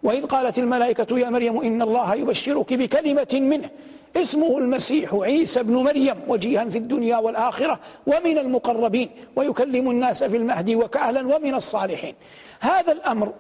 وإذ 0.03 0.27
قالت 0.27 0.59
الملائكة 0.59 1.19
يا 1.19 1.31
مريم 1.31 1.61
إن 1.61 1.83
الله 1.83 2.15
يبشرك 2.15 2.75
بكلمة 2.75 3.33
منه. 3.33 3.71
اسمه 4.17 4.59
المسيح 4.59 5.15
عيسى 5.15 5.63
بن 5.63 5.75
مريم 5.75 6.17
وجيها 6.29 6.65
في 6.65 6.79
الدنيا 6.79 7.17
والآخرة 7.17 7.79
ومن 8.07 8.39
المقربين 8.39 9.11
ويكلم 9.37 9.91
الناس 9.91 10.25
في 10.25 10.37
المهد 10.37 10.71
وكهلا 10.71 11.37
ومن 11.37 11.55
الصالحين. 11.55 12.15
هذا 12.61 12.93
الأمر 12.93 13.33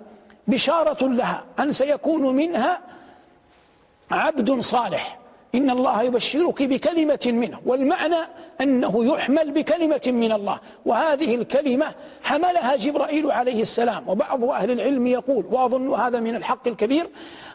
بشارة 0.48 1.08
لها 1.08 1.44
أن 1.58 1.72
سيكون 1.72 2.36
منها 2.36 2.80
عبد 4.10 4.60
صالح. 4.60 5.18
إن 5.54 5.70
الله 5.70 6.02
يبشرك 6.02 6.62
بكلمة 6.62 7.20
منه 7.26 7.60
والمعنى 7.66 8.16
أنه 8.60 9.04
يحمل 9.04 9.50
بكلمة 9.50 10.00
من 10.06 10.32
الله. 10.32 10.58
وهذه 10.86 11.34
الكلمة 11.34 11.86
حملها 12.22 12.76
جبرائيل 12.76 13.30
عليه 13.30 13.62
السلام. 13.62 14.08
وبعض 14.08 14.44
أهل 14.44 14.70
العلم 14.70 15.06
يقول 15.06 15.44
وأظن 15.50 15.94
هذا 15.94 16.20
من 16.20 16.36
الحق 16.36 16.68
الكبير 16.68 17.06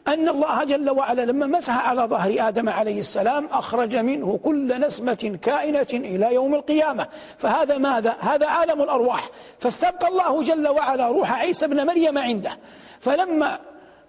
أن 0.08 0.30
الله 0.30 0.64
جل 0.64 0.90
وعلا 0.90 1.26
لما 1.26 1.48
مسح 1.48 1.90
على 1.90 2.02
ظهر 2.02 2.36
آدم 2.40 2.70
عليه 2.70 3.00
السلام 3.00 3.46
أخرج 3.52 3.96
منه 3.96 4.40
كل 4.44 4.82
نسمة 4.82 5.38
كائنة 5.42 5.88
إلى 5.94 6.34
يوم 6.34 6.56
القيامة. 6.56 7.08
فهذا 7.38 7.78
ماذا؟ 7.78 8.16
هذا 8.20 8.48
عالم 8.48 8.82
الأرواح. 8.82 9.30
فاستبقى 9.60 10.08
الله 10.08 10.44
جل 10.44 10.68
وعلا 10.68 11.08
روح 11.08 11.32
عيسى 11.32 11.68
بن 11.68 11.86
مريم 11.86 12.18
عنده. 12.18 12.52
فلما 13.00 13.60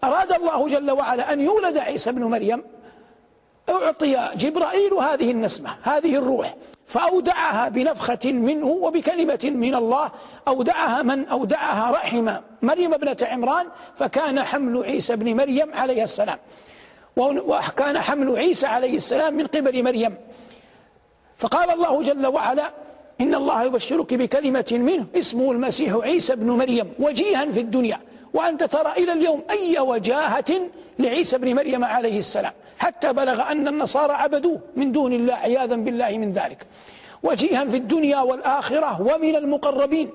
أراد 0.05 0.33
الله 0.33 0.69
جل 0.69 0.91
وعلا 0.91 1.33
أن 1.33 1.41
يولد 1.41 1.79
عيسى 1.79 2.13
بن 2.13 2.25
مريم 2.25 2.63
أعطي 3.71 4.31
جبرائيل 4.37 4.95
هذه 4.95 5.31
النسمة 5.31 5.71
هذه 5.83 6.17
الروح 6.17 6.55
فأودعها 6.87 7.69
بنفخة 7.69 8.33
منه 8.33 8.67
وبكلمة 8.67 9.39
من 9.45 9.75
الله 9.75 10.11
أودعها 10.49 11.03
من؟ 11.03 11.27
أودعها 11.27 11.91
رحم 11.91 12.31
مريم 12.63 12.95
ابنة 12.95 13.17
عمران 13.23 13.67
فكان 13.97 14.43
حمل 14.43 14.85
عيسى 14.85 15.17
بن 15.17 15.37
مريم 15.37 15.73
عليه 15.75 16.05
السلام. 16.05 16.39
وكان 17.17 17.99
حمل 17.99 18.37
عيسى 18.37 18.67
عليه 18.67 18.97
السلام 18.97 19.35
من 19.35 19.47
قبل 19.47 19.83
مريم. 19.83 20.15
فقال 21.39 21.71
الله 21.71 22.03
جل 22.03 22.27
وعلا 22.27 22.71
إن 23.21 23.35
الله 23.35 23.63
يبشرك 23.63 24.15
بكلمة 24.15 24.67
منه 24.73 25.07
اسمه 25.15 25.53
المسيح 25.53 25.95
عيسى 25.95 26.37
بن 26.37 26.51
مريم 26.51 26.93
وجيها 26.99 27.47
في 27.47 27.61
الدنيا. 27.61 28.01
وأنت 28.35 28.65
ترى 28.65 28.93
إلى 28.97 29.13
اليوم 29.13 29.43
أي 29.51 29.79
وجاهة 29.79 30.53
لعيسى 30.99 31.39
بن 31.39 31.55
مريم 31.55 31.85
عليه 31.85 32.19
السلام. 32.19 32.53
حتى 32.81 33.13
بلغ 33.13 33.39
أن 33.53 33.69
النصارى 33.69 34.13
عبدوه 34.13 34.59
من 34.77 34.93
دون 34.97 35.13
الله 35.13 35.35
عياذا 35.35 35.77
بالله 35.77 36.13
من 36.23 36.33
ذلك. 36.33 36.61
وجيها 37.23 37.63
في 37.65 37.77
الدنيا 37.77 38.21
والآخرة 38.29 38.91
ومن 39.09 39.35
المقربين. 39.43 40.09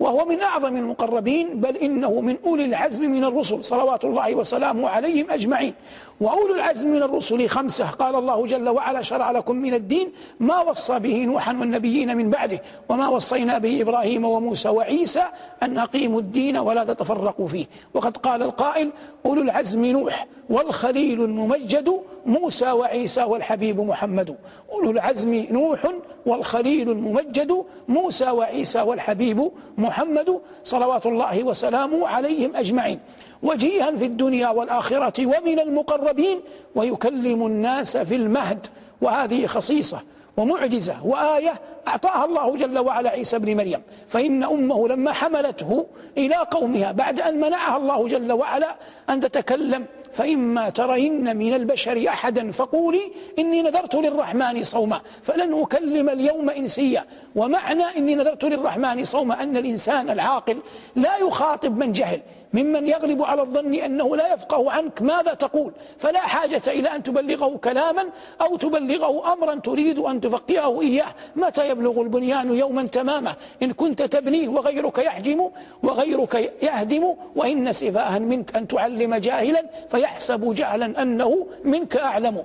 وهو 0.00 0.24
من 0.24 0.40
أعظم 0.40 0.76
المقربين 0.76 1.60
بل 1.60 1.76
إنه 1.76 2.20
من 2.20 2.36
أولي 2.46 2.64
العزم 2.64 3.10
من 3.10 3.24
الرسل 3.24 3.64
صلوات 3.64 4.04
الله 4.04 4.34
وسلامه 4.34 4.88
عليهم 4.88 5.30
أجمعين. 5.30 5.74
وأولو 6.20 6.54
العزم 6.54 6.88
من 6.88 7.02
الرسل 7.02 7.48
خمسة. 7.48 7.90
قال 7.90 8.14
الله 8.14 8.46
جل 8.46 8.68
وعلا 8.68 9.02
شرع 9.02 9.30
لكم 9.30 9.56
من 9.56 9.74
الدين 9.74 10.12
ما 10.40 10.60
وصى 10.60 10.98
به 10.98 11.24
نوحا 11.24 11.52
والنبيين 11.52 12.16
من 12.16 12.30
بعده 12.30 12.62
وما 12.88 13.08
وصينا 13.08 13.58
به 13.58 13.82
إبراهيم 13.82 14.24
وموسى 14.24 14.68
وعيسى 14.68 15.22
أن 15.62 15.78
أقيموا 15.78 16.20
الدين 16.20 16.56
ولا 16.56 16.84
تتفرقوا 16.84 17.46
فيه. 17.46 17.66
وقد 17.94 18.16
قال 18.16 18.42
القائل 18.42 18.90
أولو 19.26 19.42
العزم 19.42 19.84
نوح 19.84 20.26
والخليل 20.50 21.24
الممجد 21.24 22.00
موسى 22.26 22.70
وعيسى 22.70 23.22
والحبيب 23.22 23.80
محمد. 23.80 24.36
أولو 24.72 24.90
العزم 24.90 25.46
نوح 25.50 25.86
والخليل 26.26 26.90
الممجد 26.90 27.64
موسى 27.88 28.30
وعيسى 28.30 28.80
والحبيب 28.80 29.50
محمد 29.78 30.40
صلوات 30.64 31.06
الله 31.06 31.42
وسلامه 31.42 32.08
عليهم 32.08 32.56
أجمعين. 32.56 33.00
وجيها 33.42 33.90
في 33.90 34.04
الدنيا 34.04 34.48
والآخرة 34.48 35.26
ومن 35.26 35.58
المقربين 35.60 36.40
ويكلم 36.74 37.46
الناس 37.46 37.96
في 37.96 38.14
المهد. 38.14 38.66
وهذه 39.02 39.46
خصيصة 39.46 40.00
ومعجزة 40.36 41.06
وآية 41.06 41.52
أعطاها 41.88 42.24
الله 42.24 42.56
جل 42.56 42.78
وعلا 42.78 43.10
عيسى 43.10 43.38
بن 43.38 43.56
مريم. 43.56 43.82
فإن 44.08 44.44
أمه 44.44 44.88
لما 44.88 45.12
حملته 45.12 45.86
إلى 46.18 46.34
قومها 46.34 46.92
بعد 46.92 47.20
أن 47.20 47.40
منعها 47.40 47.76
الله 47.76 48.08
جل 48.08 48.32
وعلا 48.32 48.76
أن 49.10 49.20
تتكلم 49.20 49.86
فإما 50.14 50.70
ترين 50.70 51.36
من 51.36 51.52
البشر 51.54 52.08
أحدا 52.08 52.50
فقولي 52.50 53.12
إني 53.38 53.62
نذرت 53.62 53.94
للرحمن 53.94 54.64
صوما 54.64 55.00
فلن 55.22 55.62
أكلم 55.62 56.08
اليوم 56.08 56.50
إنسيا. 56.50 57.04
ومعنى 57.36 57.84
إني 57.96 58.14
نذرت 58.14 58.44
للرحمن 58.44 59.04
صوما 59.04 59.42
أن 59.42 59.56
الإنسان 59.56 60.10
العاقل 60.10 60.58
لا 60.96 61.16
يخاطب 61.16 61.78
من 61.78 61.92
جهل 61.92 62.20
ممن 62.54 62.88
يغلب 62.88 63.22
على 63.22 63.42
الظن 63.42 63.74
أنه 63.74 64.16
لا 64.16 64.34
يفقه 64.34 64.70
عنك 64.70 65.02
ماذا 65.02 65.34
تقول؟ 65.34 65.72
فلا 65.98 66.20
حاجة 66.20 66.62
إلى 66.66 66.88
أن 66.96 67.02
تبلغه 67.02 67.56
كلاما 67.64 68.04
أو 68.40 68.56
تبلغه 68.56 69.32
أمرا 69.32 69.54
تريد 69.54 69.98
أن 69.98 70.20
تفقهه 70.20 70.80
إياه. 70.80 71.14
متى 71.36 71.68
يبلغ 71.68 72.00
البنيان 72.00 72.58
يوما 72.58 72.86
تماما؟ 72.86 73.34
إن 73.62 73.72
كنت 73.72 74.02
تبنيه 74.02 74.48
وغيرك 74.48 74.98
يحجم 74.98 75.50
وغيرك 75.82 76.52
يهدم 76.62 77.14
وإن 77.36 77.72
سفاها 77.72 78.18
منك 78.18 78.56
أن 78.56 78.68
تعلم 78.68 79.14
جاهلا 79.14 79.64
فيحسب 79.90 80.54
جهلا 80.54 81.02
أنه 81.02 81.46
منك 81.64 81.96
أعلم. 81.96 82.44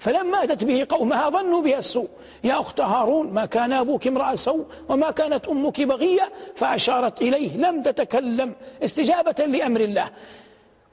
فلما 0.00 0.44
أتت 0.44 0.64
به 0.64 0.86
قومها 0.88 1.30
ظنوا 1.30 1.62
بها 1.62 1.78
السوء. 1.78 2.08
يا 2.44 2.60
أخت 2.60 2.80
هارون 2.80 3.32
ما 3.32 3.44
كان 3.46 3.72
أبوك 3.72 4.06
امرأ 4.06 4.36
سوء 4.36 4.64
وما 4.88 5.10
كانت 5.10 5.48
أمك 5.48 5.80
بغية 5.80 6.26
فأشارت 6.56 7.22
إليه 7.22 7.56
لم 7.56 7.82
تتكلم 7.82 8.54
استجابة 8.84 9.44
لأمر 9.44 9.80
الله. 9.80 10.08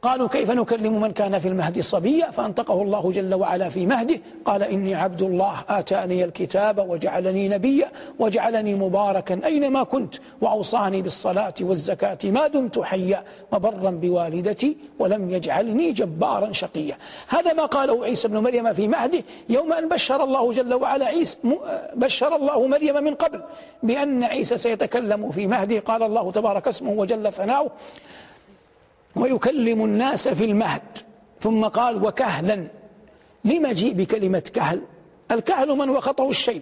قالوا 0.02 0.28
كيف 0.28 0.52
نكلم 0.52 1.02
من 1.02 1.12
كان 1.12 1.40
في 1.40 1.48
المهد 1.48 1.80
صبيا؟ 1.82 2.32
فأنطقه 2.32 2.82
الله 2.82 3.12
جل 3.12 3.34
وعلا 3.34 3.70
في 3.70 3.86
مهده 3.86 4.20
قال 4.46 4.64
إني 4.64 4.96
عبد 4.96 5.22
الله 5.22 5.64
آتاني 5.70 6.24
الكتاب 6.24 6.90
وجعلني 6.90 7.50
نبيا 7.50 7.92
وجعلني 8.20 8.76
مباركا 8.76 9.40
أينما 9.46 9.84
كنت 9.84 10.16
وأوصاني 10.42 11.02
بالصلاة 11.02 11.54
والزكاة 11.62 12.18
ما 12.24 12.48
دمت 12.48 12.80
حيا 12.80 13.24
وبرا 13.52 13.92
بوالدتي 13.92 14.78
ولم 15.00 15.30
يجعلني 15.30 15.92
جبارا 15.92 16.52
شقيا. 16.52 16.98
هذا 17.28 17.54
ما 17.54 17.66
قاله 17.66 18.06
عيسى 18.06 18.28
بن 18.28 18.38
مريم 18.38 18.74
في 18.74 18.88
مهده 18.88 19.24
يوم 19.50 19.74
أن 19.74 19.90
بشر 19.90 20.24
الله 20.24 20.54
جل 20.54 20.74
وعلا 20.74 21.06
عيسى 21.06 21.38
بشر 21.96 22.36
الله 22.36 22.68
مريم 22.68 23.04
من 23.04 23.16
قبل 23.16 23.42
بأن 23.84 24.24
عيسى 24.24 24.58
سيتكلم 24.58 25.32
في 25.32 25.48
مهده. 25.48 25.80
قال 25.80 26.04
الله 26.04 26.32
تبارك 26.32 26.68
اسمه 26.68 26.92
وجل 26.92 27.34
ثناؤه. 27.34 27.72
ويكلم 29.18 29.86
الناس 29.86 30.28
في 30.28 30.46
المهد. 30.46 30.82
ثم 31.42 31.66
قال 31.66 32.06
وكهلا. 32.06 32.68
لما 33.46 33.74
جيء 33.74 33.94
بكلمة 33.94 34.40
كهل؟ 34.40 34.82
الكهل 35.32 35.70
من 35.70 35.90
وخطه 35.90 36.30
الشيب. 36.30 36.62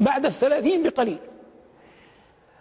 بعد 0.00 0.26
الثلاثين 0.26 0.82
بقليل. 0.82 1.18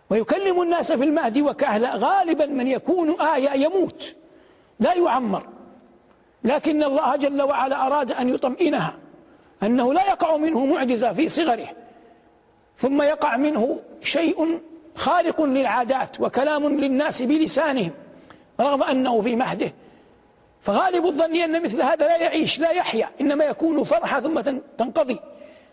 ويكلم 0.10 0.62
الناس 0.62 0.92
في 0.92 1.04
المهد 1.04 1.38
وكهلا. 1.38 1.96
غالبا 1.96 2.46
من 2.46 2.68
يكون 2.68 3.22
آية 3.22 3.50
يموت. 3.50 4.16
لا 4.80 4.94
يعمر. 4.94 5.48
لكن 6.44 6.84
الله 6.84 7.16
جل 7.16 7.42
وعلا 7.42 7.88
أراد 7.88 8.12
أن 8.12 8.30
يطمئنها. 8.30 8.96
أنه 9.64 9.94
لا 9.94 10.08
يقع 10.08 10.38
منه 10.38 10.66
معجزة 10.66 11.14
في 11.14 11.30
صغره. 11.30 11.70
ثم 12.78 13.02
يقع 13.02 13.38
منه 13.38 13.80
شيء 14.02 14.60
خارق 14.96 15.42
للعادات 15.42 16.22
وكلام 16.22 16.80
للناس 16.80 17.22
بلسانهم. 17.22 17.92
رغم 18.64 18.84
أنه 18.84 19.22
في 19.22 19.36
مهده. 19.36 19.74
فغالب 20.62 21.06
الظن 21.06 21.36
أن 21.36 21.64
مثل 21.64 21.82
هذا 21.82 22.08
لا 22.08 22.18
يعيش 22.18 22.60
لا 22.60 22.72
يحيا 22.72 23.10
إنما 23.22 23.46
يكون 23.46 23.84
فرحة 23.84 24.22
ثم 24.22 24.40
تنقضي. 24.78 25.20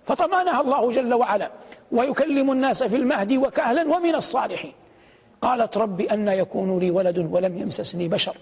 فطمأنها 0.05 0.61
الله 0.61 0.90
جل 0.90 1.14
وعلا. 1.14 1.50
ويكلم 1.92 2.53
الناس 2.53 2.83
في 2.83 2.96
المهد 2.96 3.33
وكهلا 3.33 3.96
ومن 3.96 4.14
الصالحين. 4.14 4.72
قالت 5.42 5.76
رب 5.76 6.00
أن 6.00 6.29
يكون 6.29 6.79
لي 6.79 6.90
ولد 6.90 7.18
ولم 7.18 7.59
يمسسني 7.59 8.09
بشر. 8.09 8.37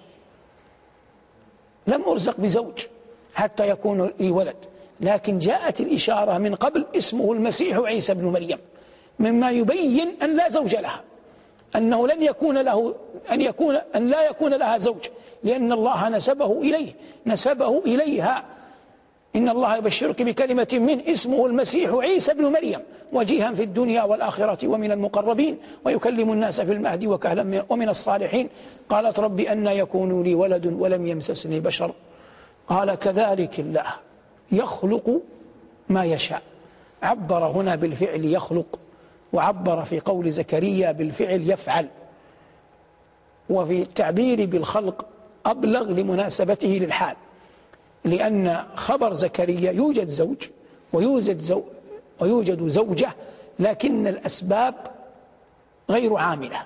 لم 1.87 2.03
أرزق 2.03 2.41
بزوج 2.41 2.87
حتى 3.35 3.69
يكون 3.69 4.11
لي 4.21 4.31
ولد. 4.31 4.57
لكن 5.01 5.39
جاءت 5.39 5.81
الإشارة 5.81 6.39
من 6.39 6.55
قبل 6.55 6.87
اسمه 6.97 7.33
المسيح 7.33 7.79
عيسى 7.79 8.15
بن 8.15 8.25
مريم. 8.25 8.59
مما 9.19 9.51
يبين 9.51 10.17
أن 10.23 10.37
لا 10.37 10.49
زوج 10.49 10.77
لها. 10.77 11.03
أنه 11.77 12.09
لن 12.09 12.23
يكون 12.23 12.59
له 12.59 12.95
أن 13.33 13.41
يكون 13.41 13.77
أن 13.97 14.09
لا 14.09 14.29
يكون 14.29 14.55
لها 14.55 14.79
زوج 14.79 15.09
لأن 15.45 15.73
الله 15.73 16.09
نسبه 16.09 16.61
إليه 16.61 16.93
نسبه 17.27 17.79
إليها. 17.79 18.45
إن 19.37 19.49
الله 19.49 19.77
يبشرك 19.77 20.23
بكلمة 20.23 20.69
من 20.73 21.01
اسمه 21.09 21.47
المسيح 21.47 21.91
عيسى 21.95 22.35
بن 22.35 22.45
مريم 22.53 22.81
وجيها 23.13 23.53
في 23.53 23.63
الدنيا 23.63 24.03
والآخرة 24.03 24.69
ومن 24.69 24.93
المقربين 24.93 25.59
ويكلم 25.85 26.33
الناس 26.33 26.61
في 26.61 26.73
المهد 26.73 27.05
وكهلا 27.05 27.65
ومن 27.69 27.89
الصالحين. 27.89 28.49
قالت 28.89 29.19
رب 29.19 29.41
أن 29.41 29.67
يكون 29.67 30.23
لي 30.23 30.35
ولد 30.35 30.67
ولم 30.67 31.07
يمسسني 31.07 31.61
بشر. 31.61 31.93
قال 32.69 32.95
كذلك 32.95 33.61
الله 33.61 33.87
يخلق 34.53 35.21
ما 35.89 36.05
يشاء. 36.05 36.43
عبر 37.03 37.45
هنا 37.45 37.77
بالفعل 37.77 38.25
يخلق. 38.25 38.79
وعبر 39.33 39.85
في 39.85 40.01
قول 40.01 40.33
زكريا 40.33 40.93
بالفعل 40.93 41.51
يفعل. 41.51 41.89
وفي 43.51 43.83
التعبير 43.83 44.47
بالخلق 44.47 45.07
أبلغ 45.47 45.91
لمناسبته 45.91 46.69
للحال 46.69 47.17
لأن 48.05 48.67
خبر 48.75 49.15
زكريا 49.15 49.73
يوجد 49.73 50.09
زوج 50.09 50.37
ويوجد, 50.93 51.41
زو 51.41 51.63
ويوجد 52.21 52.69
زوجة 52.69 53.15
لكن 53.59 54.07
الأسباب 54.07 54.75
غير 55.91 56.17
عاملة. 56.17 56.63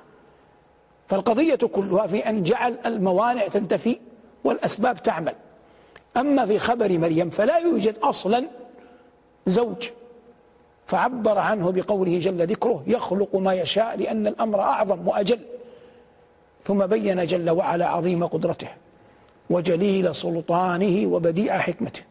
فالقضية 1.09 1.55
كلها 1.55 2.07
في 2.07 2.29
أن 2.29 2.42
جعل 2.42 2.79
الموانع 2.87 3.48
تنتفي 3.48 3.98
والأسباب 4.44 5.03
تعمل. 5.03 5.35
أما 6.16 6.46
في 6.46 6.59
خبر 6.59 6.98
مريم 6.98 7.31
فلا 7.31 7.59
يوجد 7.59 7.98
أصلا 7.98 8.44
زوج. 9.46 9.88
فعبر 10.92 11.37
عنه 11.48 11.66
بقوله 11.76 12.14
جل 12.26 12.40
ذكره 12.52 12.78
يخلق 12.94 13.33
ما 13.46 13.52
يشاء 13.62 13.90
لأن 14.00 14.26
الأمر 14.33 14.59
أعظم 14.61 15.00
وأجل. 15.09 15.40
ثم 16.66 16.81
بين 16.94 17.18
جل 17.33 17.48
وعلا 17.59 17.87
عظيم 17.94 18.20
قدرته 18.35 18.70
وجليل 19.50 20.07
سلطانه 20.14 20.96
وبديع 21.12 21.52
حكمته. 21.66 22.02